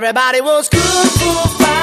Everybody 0.00 0.40
was 0.40 0.66
kung 0.70 0.80
fu 0.80 1.28
fighting. 1.58 1.79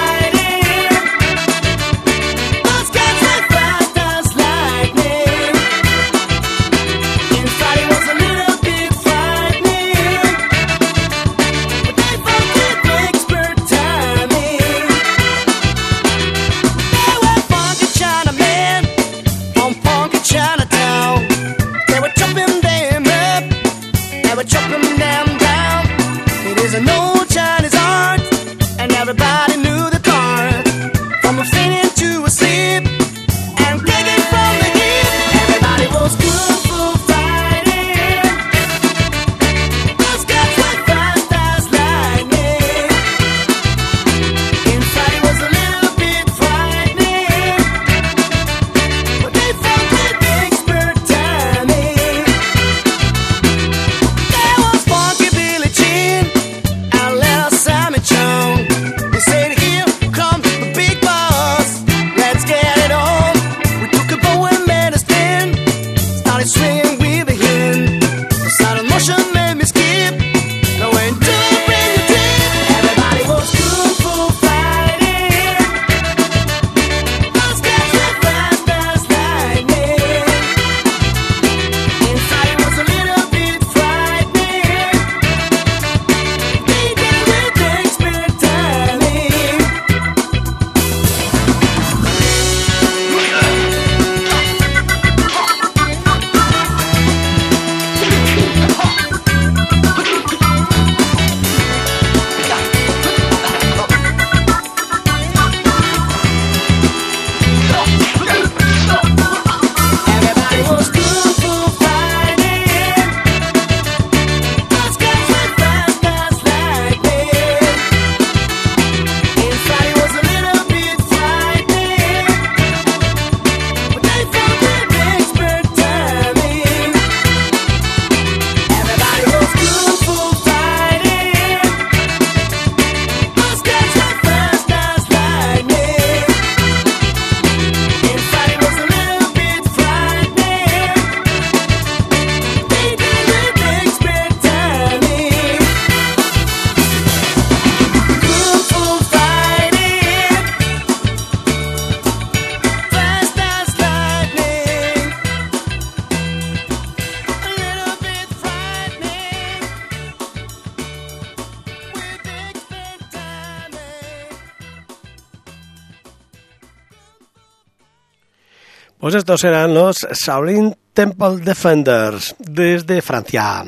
Estos 169.28 169.44
eran 169.44 169.74
los 169.74 170.08
Shaolin 170.10 170.74
Temple 170.94 171.40
Defenders 171.44 172.34
desde 172.40 173.02
Francia. 173.02 173.62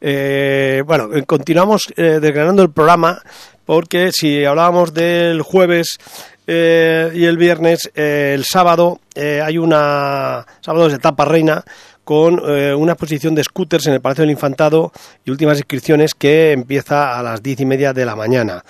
Eh, 0.00 0.80
bueno, 0.86 1.08
continuamos 1.26 1.92
eh, 1.96 2.20
desgranando 2.22 2.62
el 2.62 2.70
programa 2.70 3.20
porque 3.64 4.12
si 4.12 4.44
hablábamos 4.44 4.94
del 4.94 5.42
jueves 5.42 5.98
eh, 6.46 7.10
y 7.16 7.24
el 7.24 7.36
viernes, 7.36 7.90
eh, 7.96 8.30
el 8.32 8.44
sábado, 8.44 9.00
eh, 9.16 9.40
hay 9.44 9.58
una. 9.58 10.46
Sábado 10.60 10.86
es 10.86 10.94
etapa 10.94 11.24
reina 11.24 11.64
con 12.04 12.40
eh, 12.46 12.72
una 12.72 12.92
exposición 12.92 13.34
de 13.34 13.42
scooters 13.42 13.88
en 13.88 13.94
el 13.94 14.00
Palacio 14.00 14.22
del 14.22 14.30
Infantado 14.30 14.92
y 15.24 15.32
últimas 15.32 15.58
inscripciones 15.58 16.14
que 16.14 16.52
empieza 16.52 17.18
a 17.18 17.24
las 17.24 17.42
diez 17.42 17.58
y 17.58 17.66
media 17.66 17.92
de 17.92 18.06
la 18.06 18.14
mañana. 18.14 18.62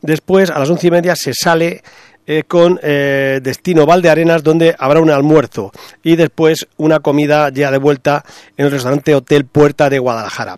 Después, 0.00 0.48
a 0.50 0.60
las 0.60 0.70
once 0.70 0.86
y 0.86 0.90
media, 0.92 1.16
se 1.16 1.32
sale 1.34 1.82
eh, 2.26 2.44
con 2.46 2.78
eh, 2.82 3.40
destino 3.42 3.86
Valdearenas, 3.86 4.42
donde 4.42 4.74
habrá 4.78 5.00
un 5.00 5.10
almuerzo 5.10 5.72
y 6.02 6.16
después 6.16 6.68
una 6.76 7.00
comida 7.00 7.48
ya 7.50 7.70
de 7.70 7.78
vuelta 7.78 8.24
en 8.56 8.66
el 8.66 8.72
restaurante 8.72 9.14
Hotel 9.14 9.44
Puerta 9.44 9.90
de 9.90 9.98
Guadalajara. 9.98 10.56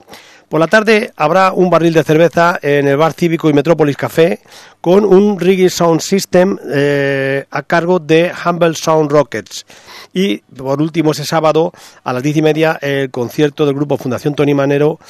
Por 0.48 0.60
la 0.60 0.66
tarde 0.68 1.10
habrá 1.16 1.52
un 1.52 1.70
barril 1.70 1.94
de 1.94 2.04
cerveza 2.04 2.58
en 2.62 2.86
el 2.86 2.96
Bar 2.96 3.12
Cívico 3.14 3.50
y 3.50 3.52
Metrópolis 3.52 3.96
Café 3.96 4.40
con 4.80 5.04
un 5.04 5.40
Reggae 5.40 5.68
Sound 5.68 6.00
System 6.00 6.58
eh, 6.72 7.44
a 7.50 7.62
cargo 7.62 7.98
de 7.98 8.30
Humble 8.44 8.74
Sound 8.74 9.10
Rockets. 9.10 9.66
Y 10.12 10.38
por 10.38 10.80
último, 10.80 11.12
ese 11.12 11.24
sábado 11.24 11.72
a 12.04 12.12
las 12.12 12.22
diez 12.22 12.36
y 12.36 12.42
media, 12.42 12.78
el 12.82 13.10
concierto 13.10 13.66
del 13.66 13.74
grupo 13.74 13.96
Fundación 13.96 14.34
Tony 14.34 14.54
Manero 14.54 15.00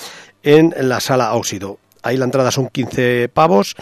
en 0.42 0.72
la 0.78 1.00
sala 1.00 1.34
Óxido. 1.34 1.78
Ahí 2.04 2.16
la 2.16 2.26
entrada 2.26 2.50
son 2.50 2.68
15 2.68 3.30
pavos, 3.30 3.76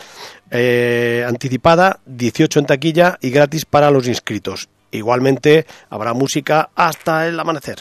eh, 0.52 1.24
anticipada, 1.26 1.98
18 2.06 2.60
en 2.60 2.66
taquilla 2.66 3.18
y 3.20 3.30
gratis 3.30 3.64
para 3.64 3.90
los 3.90 4.06
inscritos. 4.06 4.68
Igualmente 4.90 5.66
habrá 5.88 6.12
música 6.12 6.70
hasta 6.74 7.26
el 7.26 7.40
amanecer. 7.40 7.78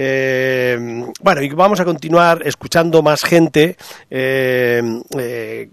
Eh, 0.00 0.78
bueno, 1.20 1.42
y 1.42 1.48
vamos 1.48 1.80
a 1.80 1.84
continuar 1.84 2.46
escuchando 2.46 3.02
más 3.02 3.20
gente. 3.22 3.76
eh, 4.08 4.80
eh, 5.18 5.68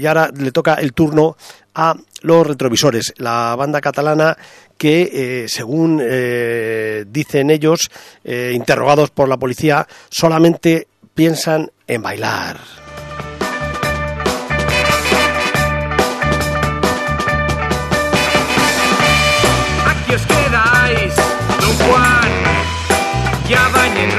y 0.00 0.06
ahora 0.06 0.30
le 0.32 0.52
toca 0.52 0.74
el 0.74 0.92
turno 0.92 1.36
a 1.74 1.96
los 2.20 2.46
retrovisores, 2.46 3.12
la 3.16 3.56
banda 3.56 3.80
catalana 3.80 4.36
que, 4.78 5.10
eh, 5.12 5.48
según 5.48 6.00
eh, 6.00 7.04
dicen 7.08 7.50
ellos, 7.50 7.90
interrogados 8.24 9.10
por 9.10 9.28
la 9.28 9.36
policía, 9.36 9.86
solamente 10.08 10.86
piensan 11.14 11.72
en 11.88 12.02
bailar. 12.02 12.81
Aquí 20.12 20.20
os 20.20 20.26
quedáis, 20.26 21.14
don 21.58 21.74
Juan, 21.86 22.30
ya 23.48 23.66
baña 23.68 24.04
en 24.04 24.10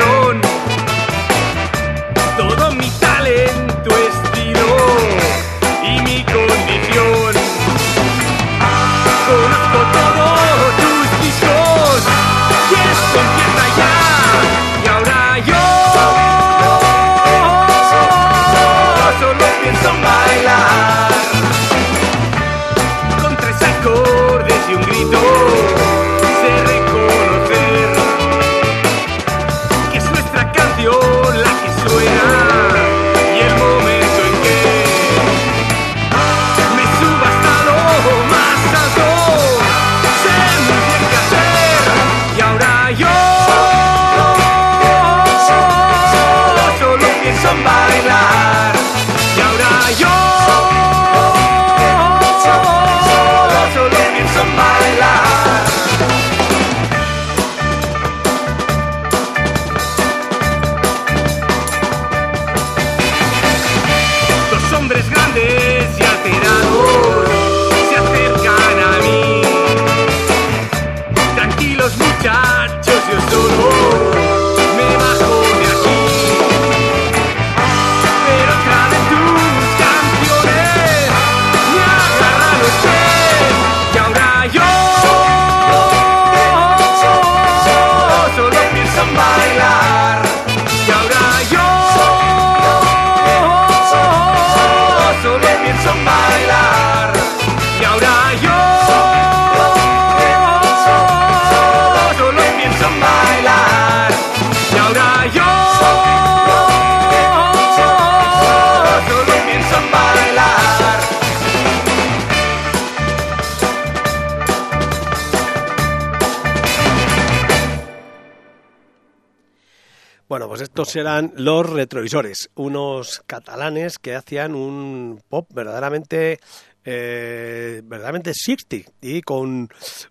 serán 120.94 121.34
los 121.36 121.68
retrovisores, 121.68 122.52
unos 122.54 123.24
catalanes 123.26 123.98
que 123.98 124.14
hacían 124.14 124.54
un 124.54 125.20
pop 125.28 125.50
verdaderamente 125.52 126.38
eh, 126.86 127.82
verdaderamente 127.84 128.32
60 128.32 128.91
y 129.02 129.24
con 129.24 129.68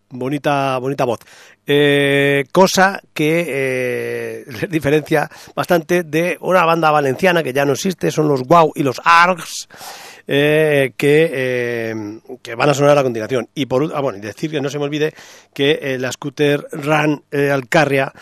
bonita 0.09 0.77
bonita 0.79 1.05
voz. 1.05 1.21
Eh, 1.65 2.47
cosa 2.51 3.01
que 3.15 3.45
eh, 3.47 4.45
diferencia 4.69 5.31
bastante 5.55 6.03
de 6.03 6.37
una 6.41 6.65
banda 6.65 6.91
valenciana 6.91 7.45
que 7.45 7.53
ya 7.53 7.65
no 7.65 7.75
existe, 7.75 8.11
son 8.11 8.27
los 8.27 8.43
Wow 8.43 8.73
y 8.75 8.83
los 8.83 9.01
Args. 9.05 9.69
que, 10.27 11.95
van 12.57 12.71
a 12.71 12.75
sonar 12.75 12.99
a 12.99 13.05
continuación. 13.05 13.49
Y 13.55 13.67
por 13.67 13.93
ah, 13.95 14.01
bueno, 14.01 14.19
decir 14.19 14.51
que 14.51 14.61
no 14.61 14.69
se 14.69 14.81
me 14.81 14.85
olvide 14.87 15.15
que 15.55 15.97
la 16.01 16.11
scooter 16.11 16.67
Run 16.73 17.23
Alcarria 17.31 18.13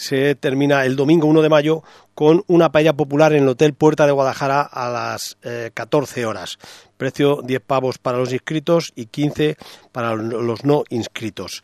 se 0.00 0.34
termina 0.34 0.86
el 0.86 0.96
domingo 0.96 1.26
1 1.26 1.42
de 1.42 1.50
mayo 1.50 1.82
con 2.14 2.42
una 2.46 2.72
paella 2.72 2.94
popular 2.94 3.34
en 3.34 3.42
el 3.42 3.48
Hotel 3.50 3.74
Puerta 3.74 4.06
de 4.06 4.12
Guadalajara 4.12 4.62
a 4.62 4.88
las 4.88 5.36
eh, 5.42 5.70
14 5.74 6.24
horas. 6.24 6.58
Precio 6.96 7.40
10 7.44 7.60
pavos 7.60 7.98
para 7.98 8.16
los 8.16 8.32
inscritos 8.32 8.92
y 8.96 9.06
15 9.06 9.58
para 9.92 10.14
los 10.14 10.64
no 10.64 10.84
inscritos. 10.88 11.62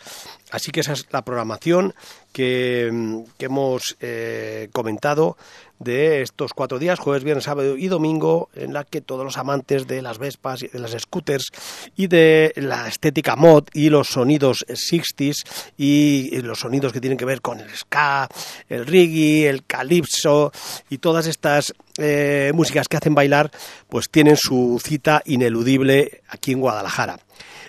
Así 0.51 0.71
que 0.71 0.81
esa 0.81 0.93
es 0.93 1.07
la 1.13 1.23
programación 1.23 1.95
que, 2.33 2.91
mm, 2.93 3.21
que 3.39 3.47
hemos 3.47 3.97
eh, 4.01 4.69
comentado 4.73 5.39
de 5.79 6.23
estos 6.23 6.53
cuatro 6.55 6.79
días, 6.79 6.99
jueves, 6.99 7.25
viernes, 7.25 7.45
sábado 7.45 7.77
y 7.77 7.89
domingo, 7.89 8.49
en 8.55 8.73
la 8.73 8.85
que 8.85 9.01
todos 9.01 9.25
los 9.25 9.37
amantes 9.37 9.87
de 9.87 10.03
las 10.03 10.19
Vespas 10.19 10.63
y 10.63 10.69
de 10.69 10.79
las 10.79 10.93
scooters 10.93 11.51
y 11.97 12.07
de 12.07 12.53
la 12.57 12.89
estética 12.89 13.37
mod 13.37 13.65
y 13.73 13.91
los 13.91 14.09
sonidos 14.09 14.65
60s 14.69 15.45
y 15.77 16.41
los 16.43 16.61
sonidos 16.61 16.93
que 16.93 17.01
tienen 17.01 17.19
que 17.19 17.25
ver 17.25 17.41
con 17.41 17.61
el 17.61 17.71
ska, 17.71 18.29
el 18.69 18.87
reggae, 18.87 19.49
el 19.49 19.65
calipso 19.65 20.53
y 20.89 20.99
todas 20.99 21.27
estas 21.27 21.75
eh, 21.99 22.53
músicas 22.55 22.89
que 22.89 22.97
hacen 22.97 23.15
bailar, 23.15 23.51
pues 23.89 24.09
tienen 24.11 24.37
su 24.37 24.81
cita 24.83 25.23
ineludible 25.25 26.23
aquí 26.29 26.53
en 26.53 26.61
Guadalajara. 26.61 27.19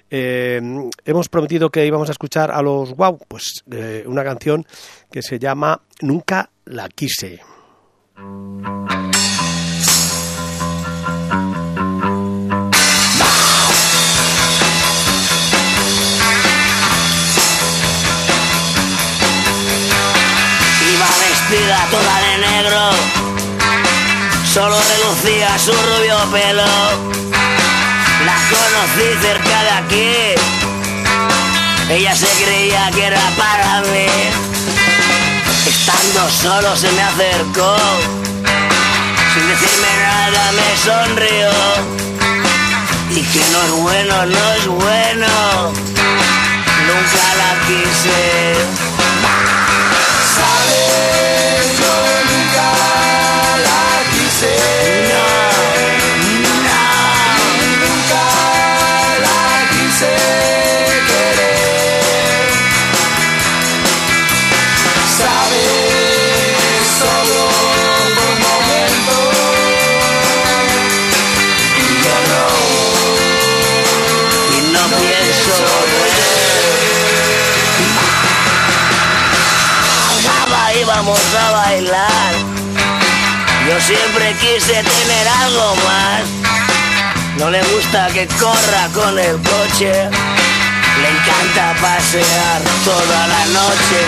Eh, 0.10 0.62
hemos 1.06 1.28
prometido 1.28 1.70
que 1.70 1.86
íbamos 1.86 2.08
a 2.10 2.14
escuchar 2.14 2.52
a 2.52 2.62
los 2.62 2.96
Wow, 2.96 3.20
pues 3.28 3.64
eh, 3.72 4.04
una 4.08 4.24
canción 4.24 4.66
que 5.12 5.22
se 5.22 5.38
llama 5.38 5.82
Nunca 6.02 6.50
la 6.66 6.88
quise. 6.88 7.42
Iba 8.18 8.26
vestida 21.20 21.78
toda 21.92 22.16
de 22.22 22.38
negro, 22.40 22.90
solo 24.52 24.78
relucía 24.82 25.60
su 25.60 25.74
rubio 25.74 26.18
pelo. 26.32 26.66
La 28.26 28.38
conocí 28.50 29.14
cerca 29.22 29.62
de 29.62 29.70
aquí. 29.70 30.12
Ella 31.88 32.16
se 32.16 32.26
creía 32.44 32.90
que 32.96 33.06
era 33.06 33.22
para 33.38 33.82
mí. 33.82 34.47
Estando 35.88 36.30
solo 36.30 36.76
se 36.76 36.92
me 36.92 37.02
acercó. 37.02 37.78
Sin 39.34 39.48
decirme 39.48 39.88
nada 40.02 40.52
me 40.52 40.78
sonrió. 40.84 41.50
Y 43.12 43.24
que 43.24 43.40
no 43.54 43.62
es 43.64 43.72
bueno, 43.84 44.26
no 44.26 44.54
es 44.56 44.68
bueno. 44.68 45.28
Nunca 46.88 47.36
la 47.38 47.68
quise. 47.68 48.87
Siempre 83.88 84.36
quise 84.42 84.74
tener 84.74 85.28
algo 85.44 85.76
más. 85.88 86.24
No 87.38 87.50
le 87.50 87.62
gusta 87.64 88.08
que 88.08 88.28
corra 88.28 88.90
con 88.94 89.18
el 89.18 89.38
coche. 89.38 89.94
Le 91.02 91.10
encanta 91.16 91.74
pasear 91.82 92.62
toda 92.84 93.28
la 93.28 93.46
noche. 93.46 94.00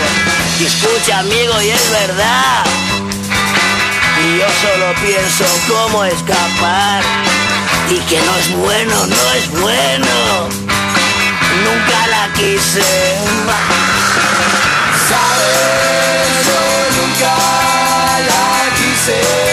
Y 0.60 0.66
escucha, 0.66 1.20
amigo, 1.20 1.62
y 1.62 1.70
es 1.70 1.92
verdad. 1.92 2.66
Y 4.22 4.40
yo 4.40 4.48
solo 4.64 4.88
pienso 5.06 5.46
cómo 5.70 6.04
escapar. 6.04 7.02
Y 7.90 8.00
que 8.10 8.20
no 8.20 8.36
es 8.36 8.52
bueno, 8.58 9.06
no 9.06 9.34
es 9.40 9.50
bueno. 9.62 10.50
Nunca 11.64 12.08
la 12.08 12.34
quise. 12.34 12.84
¿Sabes? 15.08 16.48
Yo 16.50 16.62
nunca 17.00 17.34
la 18.28 18.76
quise. 18.76 19.49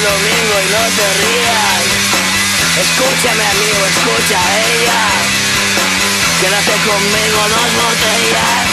Domingo 0.00 0.54
y 0.64 0.68
no 0.72 0.82
te 0.96 1.06
rías. 1.20 1.84
Escúchame 2.80 3.44
amigo, 3.44 3.80
escucha 3.84 4.38
a 4.40 4.48
ella. 4.64 5.02
Quédate 6.40 6.72
conmigo 6.88 7.40
dos 7.48 7.68
botellas. 7.76 8.64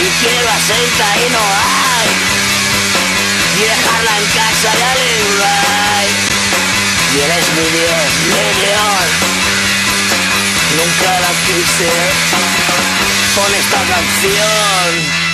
Y 0.00 0.08
quiero 0.24 0.48
aceita 0.48 1.06
y 1.18 1.30
no 1.30 1.44
hay. 1.44 2.08
Y 3.58 3.62
dejarla 3.68 4.12
en 4.18 4.26
casa 4.32 4.70
de 4.76 4.84
Alibay. 4.92 6.08
Y 7.14 7.20
eres 7.20 7.46
mi 7.52 7.66
Dios, 7.76 8.08
mi 8.32 8.46
Dios. 8.64 9.06
Nunca 10.78 11.10
la 11.20 11.32
quise. 11.46 11.90
Pon 13.34 13.54
esta 13.54 13.80
canción. 13.92 15.27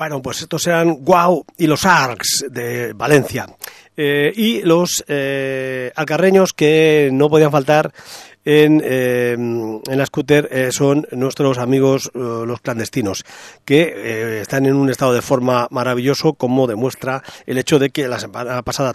Bueno, 0.00 0.22
pues 0.22 0.40
estos 0.40 0.66
eran 0.66 1.04
Guau 1.04 1.44
y 1.58 1.66
los 1.66 1.84
Arcs 1.84 2.46
de 2.50 2.94
Valencia. 2.94 3.46
Eh, 3.94 4.32
y 4.34 4.62
los 4.62 5.04
eh, 5.06 5.92
alcarreños 5.94 6.54
que 6.54 7.10
no 7.12 7.28
podían 7.28 7.52
faltar 7.52 7.92
en, 8.42 8.80
eh, 8.82 9.34
en 9.34 9.98
la 9.98 10.06
scooter 10.06 10.48
eh, 10.50 10.72
son 10.72 11.06
nuestros 11.12 11.58
amigos 11.58 12.10
los 12.14 12.62
clandestinos, 12.62 13.26
que 13.66 14.40
están 14.40 14.64
en 14.64 14.76
un 14.76 14.88
estado 14.88 15.12
de 15.12 15.20
forma 15.20 15.68
maravilloso, 15.70 16.32
como 16.32 16.66
demuestra 16.66 17.22
el 17.44 17.58
hecho 17.58 17.78
de 17.78 17.90
que 17.90 18.08
la 18.08 18.18
semana 18.18 18.62
pasada 18.62 18.94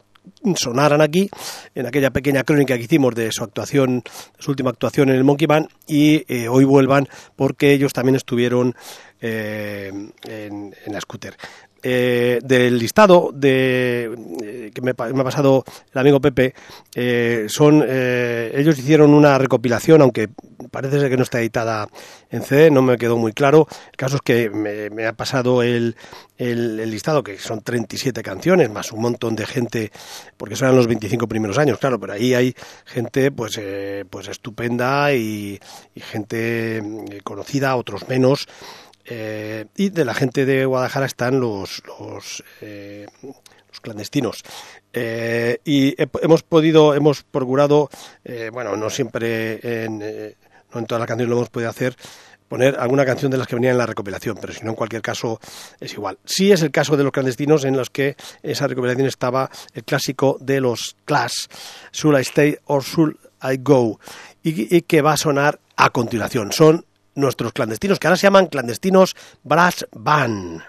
sonaran 0.56 1.02
aquí 1.02 1.30
en 1.74 1.86
aquella 1.86 2.12
pequeña 2.12 2.44
crónica 2.44 2.78
que 2.78 2.84
hicimos 2.84 3.16
de 3.16 3.32
su 3.32 3.44
actuación, 3.44 4.04
su 4.40 4.52
última 4.52 4.70
actuación 4.70 5.10
en 5.10 5.16
el 5.16 5.24
Monkey 5.24 5.48
Band 5.48 5.68
y 5.88 6.24
eh, 6.28 6.48
hoy 6.48 6.66
vuelvan 6.66 7.08
porque 7.36 7.74
ellos 7.74 7.94
también 7.94 8.16
estuvieron 8.16 8.76
eh, 9.22 9.92
en 10.24 10.74
la 10.94 11.02
scooter. 11.02 11.36
Eh, 11.88 12.40
del 12.44 12.80
listado 12.80 13.30
de 13.32 14.10
eh, 14.42 14.72
que 14.74 14.82
me, 14.82 14.96
me 15.14 15.22
ha 15.22 15.24
pasado 15.24 15.64
el 15.94 16.00
amigo 16.00 16.20
Pepe 16.20 16.56
eh, 16.96 17.46
son 17.48 17.86
eh, 17.88 18.52
ellos 18.56 18.80
hicieron 18.80 19.14
una 19.14 19.38
recopilación 19.38 20.02
aunque 20.02 20.30
parece 20.72 21.00
ser 21.00 21.12
que 21.12 21.18
no 21.18 21.22
está 21.22 21.40
editada 21.40 21.88
en 22.32 22.42
CD 22.42 22.72
no 22.72 22.82
me 22.82 22.98
quedó 22.98 23.18
muy 23.18 23.34
claro. 23.34 23.68
El 23.92 23.98
caso 23.98 24.16
es 24.16 24.22
que 24.24 24.50
me, 24.50 25.06
ha 25.06 25.14
pasado 25.14 25.62
el, 25.62 25.96
el, 26.38 26.80
el 26.80 26.90
listado 26.90 27.24
que 27.24 27.38
son 27.38 27.62
37 27.62 28.24
canciones 28.24 28.72
más 28.72 28.92
un 28.92 29.02
montón 29.02 29.36
de 29.36 29.46
gente 29.46 29.92
porque 30.38 30.56
son 30.56 30.76
los 30.76 30.88
25 30.88 31.28
primeros 31.28 31.60
años 31.60 31.78
claro 31.78 32.00
pero 32.00 32.14
ahí 32.14 32.34
hay 32.34 32.56
gente 32.86 33.30
pues 33.32 33.60
eh, 33.62 34.06
pues 34.10 34.28
estupenda 34.28 35.14
y, 35.14 35.60
y 35.94 36.00
gente 36.02 36.78
eh, 36.78 37.22
conocida 37.24 37.76
otros 37.76 38.08
menos 38.10 38.48
eh, 39.06 39.66
y 39.76 39.90
de 39.90 40.06
la 40.06 40.14
gente 40.14 40.46
de 40.46 40.66
Guadalajara 40.66 41.06
están 41.06 41.40
los 41.40 41.82
los, 41.86 42.44
eh, 42.62 43.06
clandestinos 43.82 44.42
Eh, 44.94 45.60
y 45.66 45.90
he- 46.02 46.08
hemos 46.22 46.44
podido 46.44 46.94
hemos 46.96 47.24
procurado 47.24 47.90
bueno 48.54 48.76
no 48.78 48.90
siempre 48.90 49.84
en, 49.86 50.00
no 50.74 50.80
en 50.80 50.86
todas 50.86 51.00
las 51.02 51.08
canciones 51.08 51.30
lo 51.30 51.36
hemos 51.36 51.50
podido 51.50 51.70
hacer 51.70 51.96
poner 52.48 52.78
alguna 52.80 53.06
canción 53.06 53.32
de 53.32 53.38
las 53.38 53.48
que 53.48 53.56
venían 53.56 53.72
en 53.74 53.80
la 53.80 53.88
recopilación, 53.88 54.38
pero 54.40 54.54
si 54.54 54.64
no 54.64 54.70
en 54.70 54.76
cualquier 54.76 55.02
caso 55.02 55.40
es 55.80 55.92
igual. 55.94 56.20
Sí 56.26 56.52
es 56.52 56.62
el 56.62 56.70
caso 56.70 56.96
de 56.96 57.04
los 57.04 57.12
clandestinos 57.12 57.66
en 57.66 57.76
los 57.76 57.90
que 57.90 58.16
esa 58.44 58.68
recopilación 58.68 59.08
estaba 59.08 59.50
el 59.74 59.84
clásico 59.84 60.38
de 60.40 60.62
los 60.62 60.96
Clash, 61.06 61.48
Should 61.92 62.18
I 62.20 62.22
Stay 62.22 62.58
or 62.66 62.84
Should 62.84 63.16
I 63.42 63.58
Go, 63.64 64.00
y, 64.44 64.74
y 64.78 64.82
que 64.84 65.02
va 65.02 65.14
a 65.14 65.18
sonar 65.18 65.60
a 65.76 65.90
continuación. 65.90 66.52
Son 66.52 66.86
nuestros 67.16 67.54
clandestinos, 67.54 68.00
que 68.00 68.08
ahora 68.08 68.18
se 68.18 68.28
llaman 68.28 68.48
clandestinos 68.48 69.16
Brass 69.44 69.88
Band. 69.92 70.62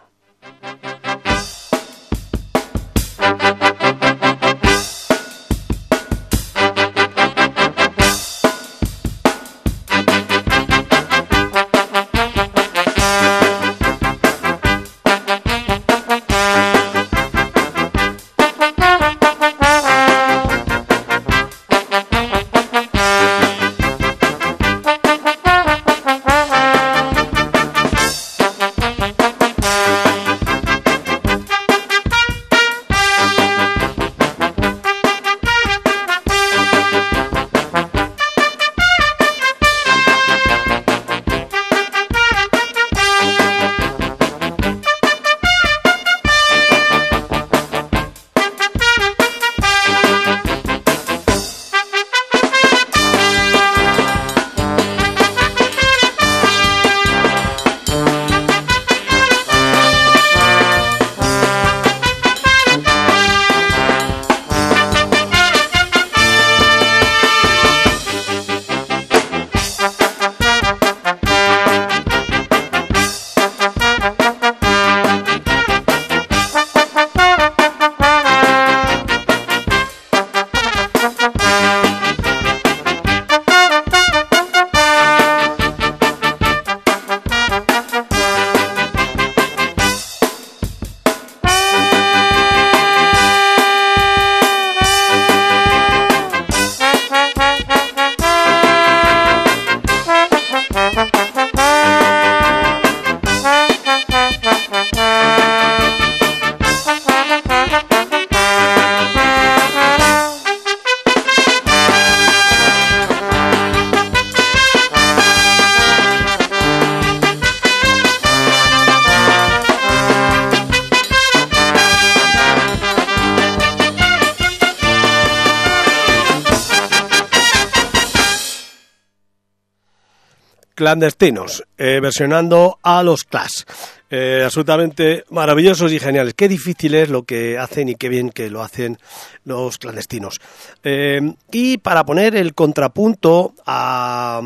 Clandestinos, 130.86 131.64
eh, 131.76 131.98
versionando 132.00 132.78
a 132.80 133.02
los 133.02 133.24
Clash. 133.24 133.64
Eh, 134.08 134.42
absolutamente 134.44 135.24
maravillosos 135.30 135.90
y 135.90 135.98
geniales. 135.98 136.34
Qué 136.34 136.46
difícil 136.46 136.94
es 136.94 137.08
lo 137.08 137.24
que 137.24 137.58
hacen 137.58 137.88
y 137.88 137.96
qué 137.96 138.08
bien 138.08 138.30
que 138.30 138.48
lo 138.50 138.62
hacen 138.62 138.96
los 139.44 139.78
clandestinos. 139.78 140.40
Eh, 140.84 141.34
y 141.50 141.78
para 141.78 142.06
poner 142.06 142.36
el 142.36 142.54
contrapunto 142.54 143.54
a, 143.66 144.40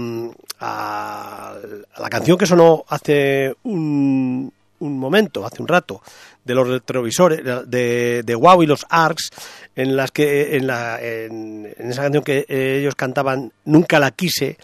a 0.60 1.54
la 1.98 2.08
canción 2.08 2.38
que 2.38 2.46
sonó 2.46 2.84
hace 2.88 3.54
un, 3.64 4.50
momento, 4.78 5.44
hace 5.44 5.60
un 5.60 5.68
rato, 5.68 6.00
de 6.42 6.54
los 6.54 6.66
retrovisores 6.66 7.42
de, 7.66 8.34
Wow 8.34 8.62
y 8.62 8.66
los 8.66 8.86
Arcs, 8.88 9.28
en 9.76 9.94
las 9.94 10.10
que 10.10 10.56
en, 10.56 10.66
la, 10.66 10.98
en, 11.02 11.70
en 11.76 11.90
esa 11.90 12.04
canción 12.04 12.24
que 12.24 12.46
ellos 12.48 12.94
cantaban 12.94 13.52
Nunca 13.66 14.00
la 14.00 14.10
quise. 14.10 14.56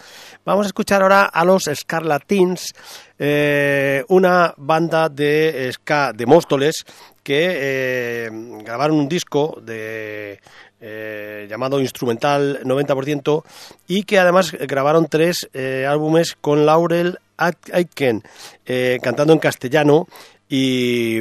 Vamos 0.46 0.66
a 0.66 0.68
escuchar 0.68 1.02
ahora 1.02 1.24
a 1.24 1.44
los 1.44 1.64
Scarlatins, 1.64 2.72
eh, 3.18 4.04
una 4.06 4.54
banda 4.56 5.08
de 5.08 5.68
ska 5.72 6.12
de 6.12 6.24
Móstoles 6.24 6.84
que 7.24 7.48
eh, 7.50 8.30
grabaron 8.62 8.96
un 8.96 9.08
disco 9.08 9.58
de 9.60 10.38
eh, 10.80 11.48
llamado 11.50 11.80
Instrumental 11.80 12.60
90% 12.62 13.42
y 13.88 14.04
que 14.04 14.20
además 14.20 14.52
grabaron 14.52 15.08
tres 15.08 15.48
eh, 15.52 15.84
álbumes 15.84 16.36
con 16.40 16.64
Laurel 16.64 17.18
Aitken 17.36 18.22
cantando 19.02 19.32
en 19.32 19.40
castellano 19.40 20.06
y, 20.48 21.18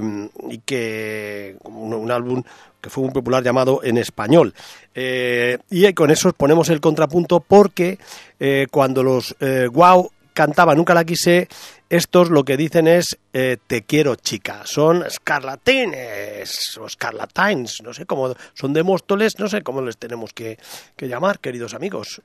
y 0.52 0.60
que 0.64 1.58
un 1.64 2.12
álbum 2.12 2.44
que 2.86 2.92
fue 2.92 3.04
muy 3.04 3.12
popular 3.12 3.44
llamado 3.44 3.82
En 3.82 3.98
Español. 3.98 4.54
Eh, 4.94 5.58
y 5.72 5.92
con 5.94 6.12
eso 6.12 6.32
ponemos 6.34 6.70
el 6.70 6.80
contrapunto 6.80 7.40
porque 7.40 7.98
eh, 8.40 8.68
cuando 8.70 9.02
los 9.02 9.36
eh, 9.40 9.68
Wow 9.72 10.12
cantaban 10.36 10.78
Nunca 10.78 10.94
la 10.94 11.04
quise, 11.04 11.48
estos 11.90 12.30
lo 12.30 12.44
que 12.44 12.58
dicen 12.58 12.88
es 12.88 13.18
eh, 13.34 13.58
Te 13.66 13.82
quiero 13.82 14.14
chica. 14.14 14.62
Son 14.66 15.04
escarlatines 15.04 16.78
o 16.78 16.86
escarlatines, 16.86 17.82
no 17.82 17.92
sé 17.92 18.06
cómo, 18.06 18.36
son 18.54 18.74
de 18.74 18.84
Móstoles, 18.84 19.40
no 19.40 19.48
sé 19.48 19.64
cómo 19.64 19.82
les 19.82 19.98
tenemos 19.98 20.32
que, 20.32 20.60
que 20.96 21.08
llamar, 21.08 21.40
queridos 21.40 21.74
amigos. 21.74 22.22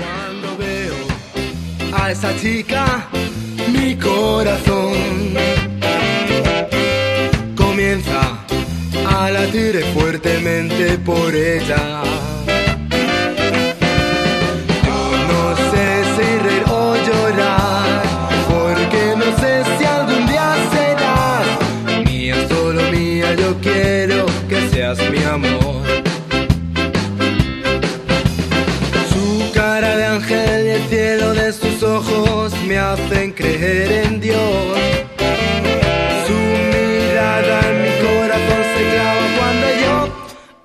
Cuando 0.00 0.56
veo 0.56 0.94
a 1.92 2.10
esa 2.10 2.36
chica, 2.36 3.08
mi 3.68 3.94
corazón 3.96 5.36
comienza 7.54 8.44
a 9.06 9.30
latir 9.30 9.84
fuertemente 9.94 10.98
por 10.98 11.34
ella. 11.34 12.02
Yo 14.86 15.00
no 15.30 15.56
sé 15.70 15.86
si 16.14 16.38
reír 16.44 16.64
o 16.70 16.94
llorar, 17.06 18.02
porque 18.48 19.14
no 19.16 19.28
sé 19.40 19.64
si 19.76 19.84
algún 19.84 20.26
día 20.26 20.54
serás 20.72 22.04
mía, 22.04 22.36
solo 22.48 22.82
mía. 22.90 23.34
Yo 23.34 23.56
quiero 23.60 24.26
que 24.48 24.68
seas 24.70 24.98
mi 25.10 25.22
amor. 25.22 25.84
Su 29.12 29.52
cara 29.52 29.96
de 29.96 30.04
ángel 30.04 30.66
y 30.66 30.70
el 30.70 30.82
cielo 30.88 31.34
de 31.34 31.52
sus 31.52 31.82
ojos 31.82 32.52
me 32.66 32.78
hacen 32.78 33.32
creer 33.32 34.06
en 34.06 34.20
Dios. 34.20 35.17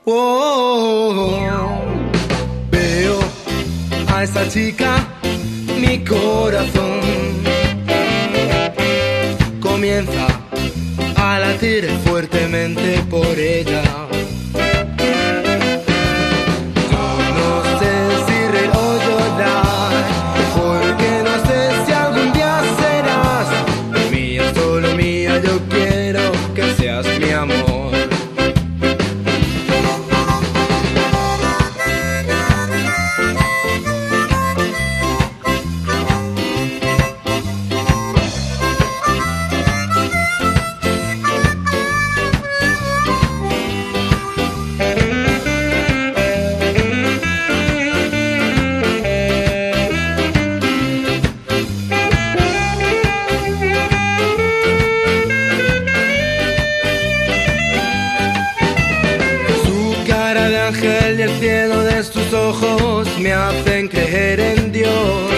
Oh, 0.05 1.81
veo 2.71 3.19
a 4.13 4.23
esa 4.23 4.47
chica, 4.47 5.07
mi 5.79 6.03
corazón 6.03 7.01
comienza 9.59 10.27
a 11.15 11.39
latir 11.39 11.89
fuertemente 12.05 13.03
por 13.09 13.37
ella. 13.37 14.12
Ángel 60.67 61.19
y 61.19 61.23
el 61.23 61.39
cielo 61.39 61.83
de 61.83 62.03
sus 62.03 62.33
ojos 62.33 63.07
me 63.19 63.33
hacen 63.33 63.87
creer 63.89 64.39
en 64.39 64.71
Dios. 64.71 65.31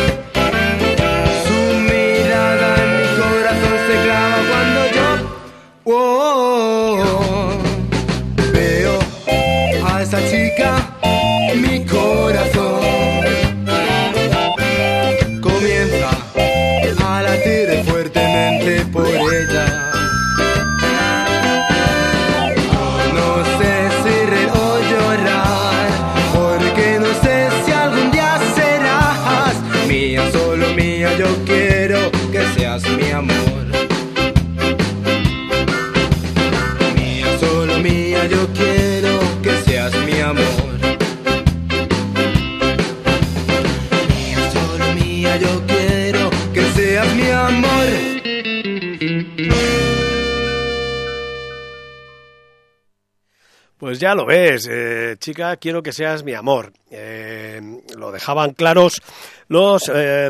Pues 53.96 54.02
ya 54.02 54.14
lo 54.14 54.26
ves, 54.26 54.68
eh, 54.70 55.16
chica, 55.20 55.56
quiero 55.56 55.82
que 55.82 55.93
seas 55.93 56.22
mi 56.26 56.34
amor. 56.34 56.74
Eh, 56.91 57.62
lo 57.96 58.12
dejaban 58.12 58.52
claros 58.52 59.02
los 59.48 59.88
eh, 59.88 60.30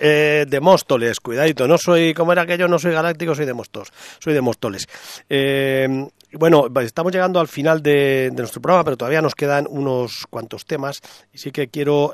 eh, 0.00 0.44
de 0.48 0.60
Móstoles. 0.60 1.20
Cuidadito, 1.20 1.68
no 1.68 1.78
soy, 1.78 2.12
como 2.12 2.32
era 2.32 2.42
aquello, 2.42 2.66
no 2.66 2.80
soy 2.80 2.90
galáctico, 2.90 3.36
soy 3.36 3.46
de 3.46 3.54
Móstoles. 3.54 3.92
Soy 4.18 4.34
de 4.34 4.40
Móstoles. 4.40 4.88
Bueno, 6.32 6.66
estamos 6.80 7.12
llegando 7.12 7.38
al 7.38 7.46
final 7.46 7.80
de, 7.80 8.30
de 8.32 8.38
nuestro 8.38 8.60
programa, 8.60 8.82
pero 8.82 8.96
todavía 8.96 9.22
nos 9.22 9.36
quedan 9.36 9.68
unos 9.70 10.26
cuantos 10.28 10.64
temas 10.64 11.00
y 11.32 11.38
sí 11.38 11.52
que 11.52 11.68
quiero 11.68 12.12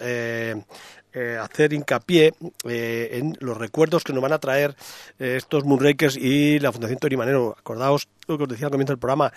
eh, 1.13 1.37
hacer 1.41 1.73
hincapié 1.73 2.35
eh, 2.69 3.09
en 3.13 3.37
los 3.41 3.57
recuerdos 3.57 4.05
que 4.05 4.13
nos 4.13 4.23
van 4.23 4.33
a 4.33 4.39
traer 4.39 4.77
eh, 5.19 5.35
estos 5.37 5.65
Moonrakers 5.65 6.17
y 6.17 6.61
la 6.61 6.71
Fundación 6.71 7.01
Tori 7.01 7.17
Manero. 7.17 7.57
Acordaos 7.59 8.09
lo 8.29 8.39
que 8.39 8.45
os 8.45 8.49
decía 8.49 8.67
al 8.67 8.71
comienzo 8.71 8.93
del 8.93 9.01
programa. 9.01 9.33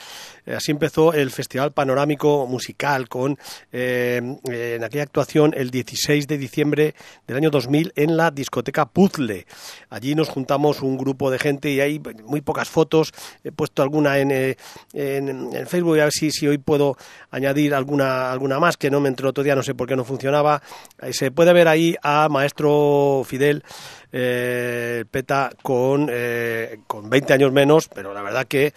Así 0.45 0.69
empezó 0.69 1.13
el 1.13 1.31
Festival 1.31 1.71
Panorámico 1.71 2.45
Musical 2.45 3.09
con 3.09 3.39
en 3.71 4.83
aquella 4.83 5.01
actuación 5.01 5.55
el 5.57 5.71
16 5.71 6.27
de 6.27 6.37
diciembre 6.37 6.93
del 7.25 7.37
año 7.37 7.49
2000 7.49 7.93
en 7.95 8.17
la 8.17 8.29
discoteca 8.29 8.85
Puzzle. 8.85 9.47
Allí 9.89 10.13
nos 10.13 10.29
juntamos 10.29 10.83
un 10.83 10.95
grupo 10.95 11.31
de 11.31 11.39
gente 11.39 11.71
y 11.71 11.79
hay 11.79 11.99
muy 12.23 12.41
pocas 12.41 12.69
fotos. 12.69 13.13
He 13.43 13.51
puesto 13.51 13.81
alguna 13.81 14.19
en, 14.19 14.29
en, 14.31 14.55
en 14.93 15.67
Facebook 15.67 15.97
y 15.97 16.01
a 16.01 16.03
ver 16.03 16.13
si, 16.13 16.29
si 16.29 16.47
hoy 16.47 16.59
puedo 16.59 16.95
añadir 17.31 17.73
alguna, 17.73 18.31
alguna 18.31 18.59
más 18.59 18.77
que 18.77 18.91
no 18.91 18.99
me 18.99 19.09
entró 19.09 19.29
otro 19.29 19.43
día, 19.43 19.55
no 19.55 19.63
sé 19.63 19.73
por 19.73 19.87
qué 19.87 19.95
no 19.95 20.05
funcionaba. 20.05 20.61
Se 21.11 21.31
puede 21.31 21.51
ver 21.51 21.62
ahí 21.67 21.95
a 22.01 22.29
maestro 22.29 23.23
Fidel 23.25 23.63
eh, 24.15 25.05
Peta 25.09 25.49
con, 25.61 26.07
eh, 26.09 26.79
con 26.85 27.09
20 27.09 27.33
años 27.33 27.51
menos, 27.51 27.89
pero 27.89 28.13
la 28.13 28.21
verdad 28.21 28.45
que 28.45 28.71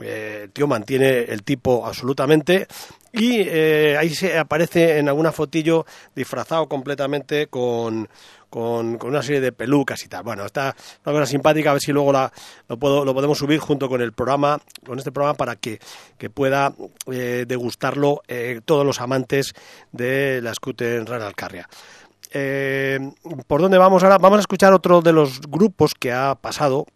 eh, 0.00 0.40
el 0.44 0.50
tío 0.50 0.66
mantiene 0.66 1.20
el 1.20 1.44
tipo 1.44 1.86
absolutamente 1.86 2.66
y 3.12 3.36
eh, 3.40 3.96
ahí 3.96 4.10
se 4.10 4.36
aparece 4.36 4.98
en 4.98 5.08
alguna 5.08 5.30
fotillo 5.30 5.86
disfrazado 6.16 6.66
completamente 6.66 7.46
con, 7.46 8.08
con, 8.50 8.98
una 9.04 9.22
serie 9.22 9.40
de 9.40 9.52
pelucas 9.52 10.02
y 10.02 10.08
tal. 10.08 10.24
Bueno, 10.24 10.44
está 10.46 10.74
una 11.04 11.12
cosa 11.12 11.26
simpática, 11.26 11.70
a 11.70 11.74
ver 11.74 11.82
si 11.82 11.92
luego 11.92 12.10
la, 12.12 12.32
lo, 12.68 12.76
puedo, 12.76 13.04
lo 13.04 13.14
podemos 13.14 13.38
subir 13.38 13.60
junto 13.60 13.88
con 13.88 14.00
el 14.00 14.12
programa, 14.12 14.58
con 14.84 14.98
este 14.98 15.12
programa 15.12 15.36
para 15.36 15.56
que, 15.56 15.78
que 16.18 16.28
pueda 16.28 16.74
degustarlo 17.06 18.22
todos 18.64 18.84
los 18.84 19.00
amantes 19.00 19.54
de 19.92 20.40
la 20.42 20.54
Scooter 20.54 21.04
Run 21.04 21.22
Alcarria. 21.22 21.68
Eh, 22.34 22.98
¿Por 23.46 23.60
dónde 23.60 23.78
vamos 23.78 24.02
ahora? 24.02 24.18
Vamos 24.18 24.38
a 24.38 24.40
escuchar 24.40 24.72
otro 24.72 25.02
de 25.02 25.12
los 25.12 25.40
grupos 25.42 25.94
que 25.94 26.12
ha 26.12 26.34
pasado 26.34 26.86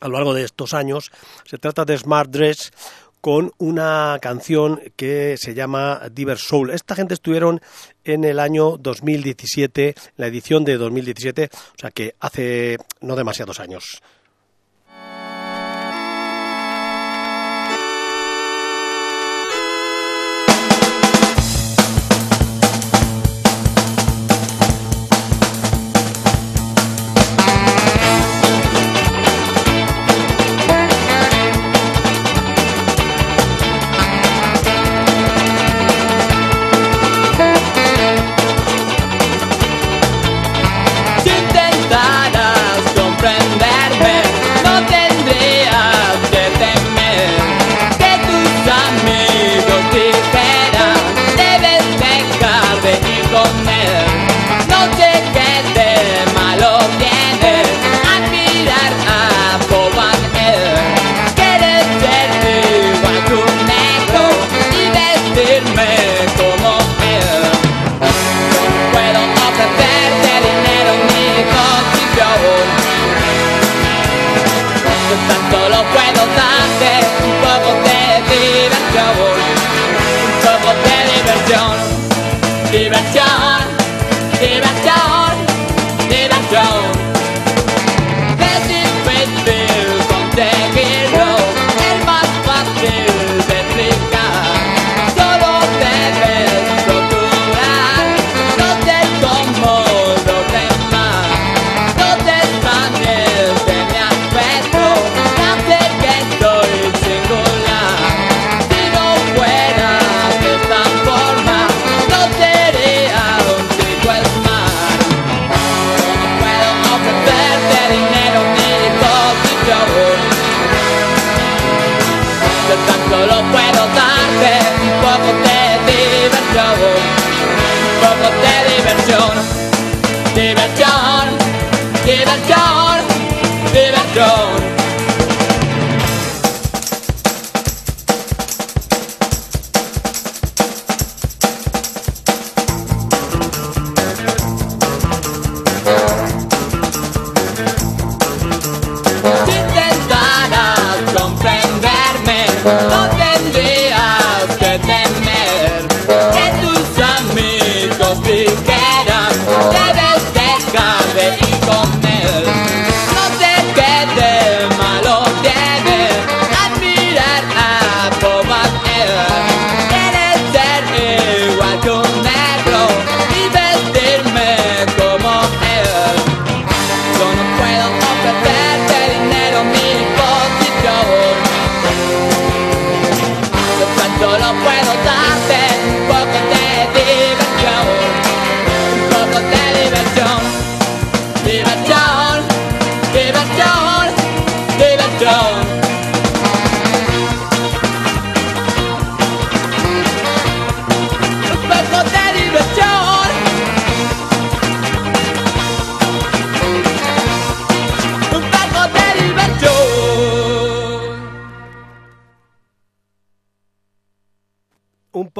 a 0.00 0.08
lo 0.08 0.14
largo 0.14 0.34
de 0.34 0.44
estos 0.44 0.74
años. 0.74 1.10
Se 1.44 1.58
trata 1.58 1.84
de 1.84 1.98
Smart 1.98 2.30
Dress 2.30 2.72
con 3.20 3.52
una 3.58 4.18
canción 4.20 4.80
que 4.96 5.36
se 5.38 5.54
llama 5.54 6.02
Diver 6.12 6.38
Soul. 6.38 6.70
Esta 6.70 6.96
gente 6.96 7.14
estuvieron 7.14 7.60
en 8.04 8.24
el 8.24 8.40
año 8.40 8.76
2017, 8.78 9.94
la 10.16 10.26
edición 10.26 10.64
de 10.64 10.76
2017, 10.76 11.48
o 11.52 11.78
sea 11.78 11.90
que 11.92 12.16
hace 12.18 12.78
no 13.00 13.14
demasiados 13.14 13.60
años. 13.60 14.02
Tan 75.62 75.70
solo 75.70 75.84
puedo 75.92 76.26
darte 76.34 77.01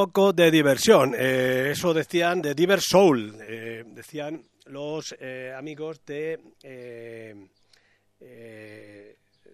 de 0.06 0.50
diversión, 0.50 1.14
eh, 1.16 1.68
eso 1.70 1.94
decían 1.94 2.42
de 2.42 2.54
Diver 2.54 2.80
Soul, 2.80 3.36
eh, 3.46 3.84
decían 3.86 4.42
los 4.66 5.14
eh, 5.20 5.54
amigos 5.56 6.04
de, 6.04 6.40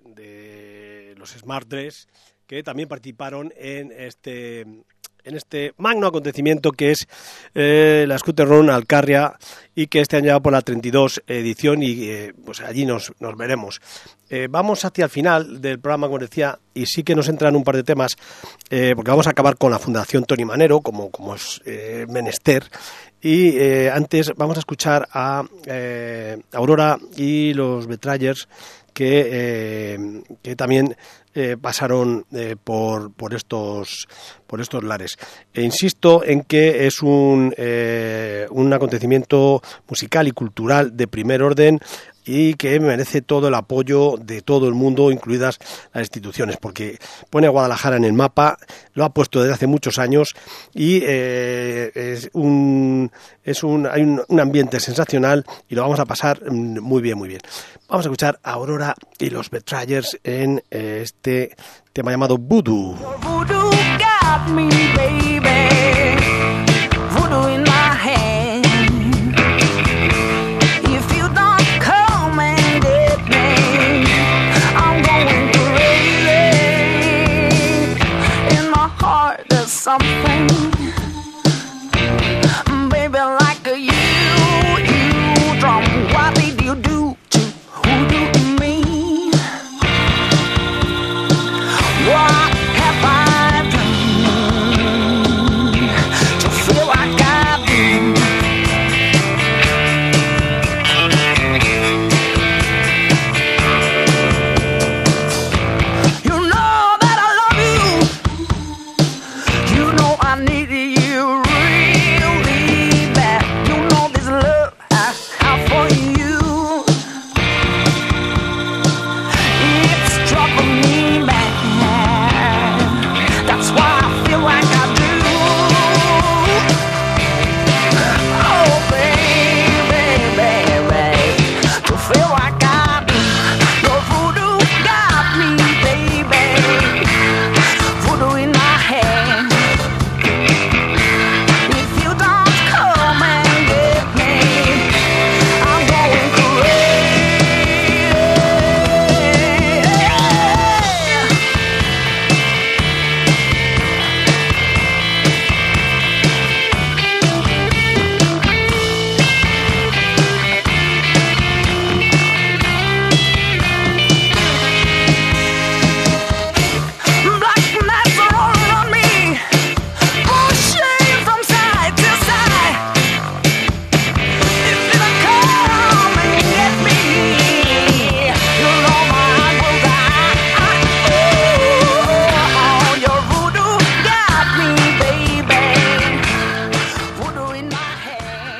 de 0.04 1.14
los 1.16 1.30
Smart 1.30 1.68
Dress 1.68 2.08
que 2.46 2.62
también 2.62 2.88
participaron 2.88 3.52
en 3.56 3.92
este 3.92 4.64
en 5.24 5.36
este 5.36 5.72
magno 5.76 6.06
acontecimiento 6.06 6.72
que 6.72 6.90
es 6.90 7.08
eh, 7.54 8.04
la 8.08 8.18
Scooter 8.18 8.48
Run 8.48 8.70
Alcarria 8.70 9.34
y 9.74 9.86
que 9.86 10.00
este 10.00 10.16
año 10.16 10.32
va 10.32 10.40
por 10.40 10.52
la 10.52 10.62
32 10.62 11.22
edición 11.26 11.82
y 11.82 12.04
eh, 12.04 12.34
pues 12.44 12.60
allí 12.60 12.86
nos, 12.86 13.12
nos 13.20 13.36
veremos. 13.36 13.80
Eh, 14.30 14.48
vamos 14.50 14.84
hacia 14.84 15.04
el 15.04 15.10
final 15.10 15.60
del 15.60 15.78
programa, 15.78 16.06
como 16.06 16.18
decía, 16.18 16.58
y 16.74 16.86
sí 16.86 17.02
que 17.02 17.14
nos 17.14 17.28
entran 17.28 17.56
un 17.56 17.64
par 17.64 17.76
de 17.76 17.82
temas, 17.82 18.16
porque 18.68 19.10
vamos 19.10 19.26
a 19.26 19.30
acabar 19.30 19.56
con 19.56 19.70
la 19.70 19.78
Fundación 19.78 20.24
Tony 20.24 20.44
Manero, 20.44 20.80
como, 20.80 21.10
como 21.10 21.34
es 21.34 21.62
menester, 22.08 22.64
y 23.22 23.58
antes 23.88 24.32
vamos 24.36 24.58
a 24.58 24.60
escuchar 24.60 25.08
a 25.12 25.44
Aurora 26.52 26.98
y 27.16 27.54
los 27.54 27.86
Betrayers 27.86 28.48
que, 28.92 30.22
que 30.42 30.56
también 30.56 30.94
eh, 31.34 31.56
pasaron 31.60 32.24
eh, 32.32 32.56
por, 32.62 33.12
por, 33.12 33.34
estos, 33.34 34.08
por 34.46 34.60
estos 34.60 34.82
lares. 34.82 35.18
E 35.52 35.62
insisto 35.62 36.24
en 36.24 36.42
que 36.42 36.86
es 36.86 37.02
un, 37.02 37.54
eh, 37.56 38.46
un 38.50 38.72
acontecimiento 38.72 39.62
musical 39.88 40.28
y 40.28 40.32
cultural 40.32 40.96
de 40.96 41.06
primer 41.06 41.42
orden 41.42 41.80
y 42.28 42.54
que 42.54 42.78
merece 42.78 43.22
todo 43.22 43.48
el 43.48 43.54
apoyo 43.54 44.16
de 44.20 44.42
todo 44.42 44.68
el 44.68 44.74
mundo, 44.74 45.10
incluidas 45.10 45.58
las 45.94 46.02
instituciones, 46.02 46.58
porque 46.58 46.98
pone 47.30 47.46
a 47.46 47.50
Guadalajara 47.50 47.96
en 47.96 48.04
el 48.04 48.12
mapa, 48.12 48.58
lo 48.92 49.04
ha 49.04 49.14
puesto 49.14 49.40
desde 49.40 49.54
hace 49.54 49.66
muchos 49.66 49.98
años 49.98 50.34
y 50.74 51.00
eh, 51.04 51.90
es 51.94 52.28
un, 52.34 53.10
es 53.42 53.62
un, 53.62 53.86
hay 53.86 54.02
un, 54.02 54.38
ambiente 54.38 54.78
sensacional 54.78 55.44
y 55.70 55.74
lo 55.74 55.82
vamos 55.82 56.00
a 56.00 56.04
pasar 56.04 56.52
mm, 56.52 56.80
muy 56.80 57.00
bien, 57.00 57.16
muy 57.16 57.28
bien. 57.28 57.40
Vamos 57.88 58.04
a 58.04 58.08
escuchar 58.08 58.38
a 58.42 58.52
Aurora 58.52 58.94
y 59.18 59.30
los 59.30 59.48
Betrayers 59.48 60.18
en 60.22 60.62
eh, 60.70 61.00
este 61.02 61.56
tema 61.94 62.10
llamado 62.10 62.36
Voodoo. 62.36 62.94
Voodoo 63.22 63.70
got 63.98 64.50
me, 64.50 64.68
baby. 64.94 65.57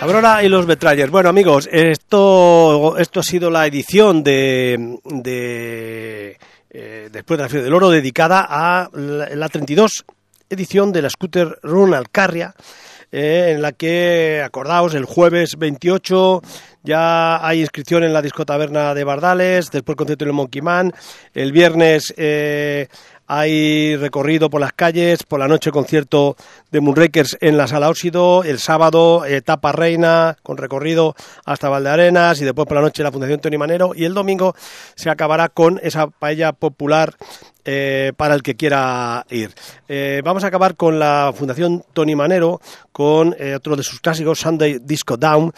Aurora 0.01 0.45
y 0.45 0.49
los 0.49 0.65
Betrayers. 0.67 1.11
Bueno, 1.11 1.29
amigos, 1.29 1.69
esto, 1.73 2.97
esto 2.99 3.21
ha 3.21 3.23
sido 3.23 3.51
la 3.51 3.67
edición 3.67 4.23
de, 4.23 4.99
de 5.05 6.39
eh, 6.71 7.09
después 7.11 7.37
de 7.39 7.43
la 7.43 7.49
Feria 7.49 7.65
del 7.65 7.75
Oro 7.75 7.91
dedicada 7.91 8.47
a 8.49 8.89
la, 8.93 9.29
la 9.29 9.49
32 9.49 10.05
edición 10.51 10.93
de 10.93 11.03
la 11.03 11.11
Scooter 11.11 11.59
Run 11.63 11.95
Alcarria. 11.95 12.55
eh, 13.11 13.53
en 13.55 13.63
la 13.63 13.73
que, 13.73 14.43
acordaos, 14.45 14.95
el 14.95 15.05
jueves 15.05 15.57
28 15.59 16.43
ya 16.83 17.47
hay 17.47 17.61
inscripción 17.61 18.05
en 18.05 18.13
la 18.13 18.23
discotaberna 18.23 18.95
de 18.95 19.05
Bardales, 19.05 19.71
después 19.71 19.97
concierto 19.97 20.25
en 20.25 20.29
el 20.31 20.35
Monkey 20.35 20.63
Man, 20.63 20.93
el 21.35 21.53
viernes 21.53 22.15
eh, 22.17 22.89
hay 23.29 23.95
recorrido 23.97 24.49
por 24.49 24.61
las 24.61 24.73
calles, 24.73 25.23
por 25.23 25.39
la 25.39 25.49
noche 25.49 25.71
concierto 25.71 26.35
de 26.71 26.81
Moonrakers 26.81 27.37
en 27.43 27.59
la 27.59 27.69
Sala 27.69 27.91
Óxido, 27.91 28.43
el 28.43 28.59
sábado 28.59 29.27
etapa 29.27 29.71
reina 29.73 30.39
con 30.43 30.57
recorrido 30.57 31.15
hasta 31.45 31.69
Valdearenas 31.69 32.41
y 32.41 32.47
después 32.47 32.67
por 32.67 32.77
la 32.77 32.83
noche 32.83 33.03
la 33.03 33.13
Fundación 33.13 33.41
Tony 33.41 33.59
Manero 33.59 33.93
y 33.95 34.07
el 34.07 34.15
domingo 34.15 34.57
se 34.95 35.11
acabará 35.11 35.51
con 35.51 35.79
esa 35.83 36.07
paella 36.07 36.53
popular 36.53 37.15
eh, 37.71 38.13
para 38.17 38.35
el 38.35 38.43
que 38.43 38.55
quiera 38.55 39.27
ir. 39.29 39.55
Eh, 39.89 40.23
vamos 40.25 40.43
a 40.43 40.47
acabar 40.47 40.75
con 40.75 40.99
la 40.99 41.35
Fundación 41.37 41.85
Tony 41.93 42.17
Manero, 42.17 42.63
con 42.93 43.37
eh, 43.39 43.57
otro 43.57 43.77
de 43.77 43.83
sus 43.83 44.01
clásicos, 44.01 44.39
Sunday 44.39 44.79
Disco 44.83 45.19
Down, 45.19 45.53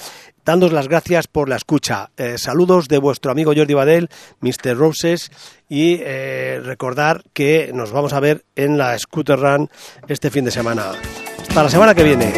dándos 0.44 0.72
las 0.72 0.88
gracias 0.88 1.26
por 1.26 1.48
la 1.48 1.56
escucha. 1.56 2.10
Eh, 2.16 2.38
saludos 2.38 2.88
de 2.88 2.98
vuestro 2.98 3.32
amigo 3.32 3.52
Jordi 3.54 3.74
Badel, 3.74 4.08
Mr. 4.40 4.76
Roses, 4.76 5.30
y 5.68 5.98
eh, 6.00 6.60
recordar 6.62 7.22
que 7.32 7.70
nos 7.74 7.92
vamos 7.92 8.12
a 8.12 8.20
ver 8.20 8.44
en 8.56 8.78
la 8.78 8.98
Scooter 8.98 9.38
Run 9.38 9.70
este 10.08 10.30
fin 10.30 10.44
de 10.44 10.50
semana. 10.50 10.92
Hasta 11.48 11.62
la 11.62 11.68
semana 11.70 11.94
que 11.94 12.04
viene. 12.04 12.32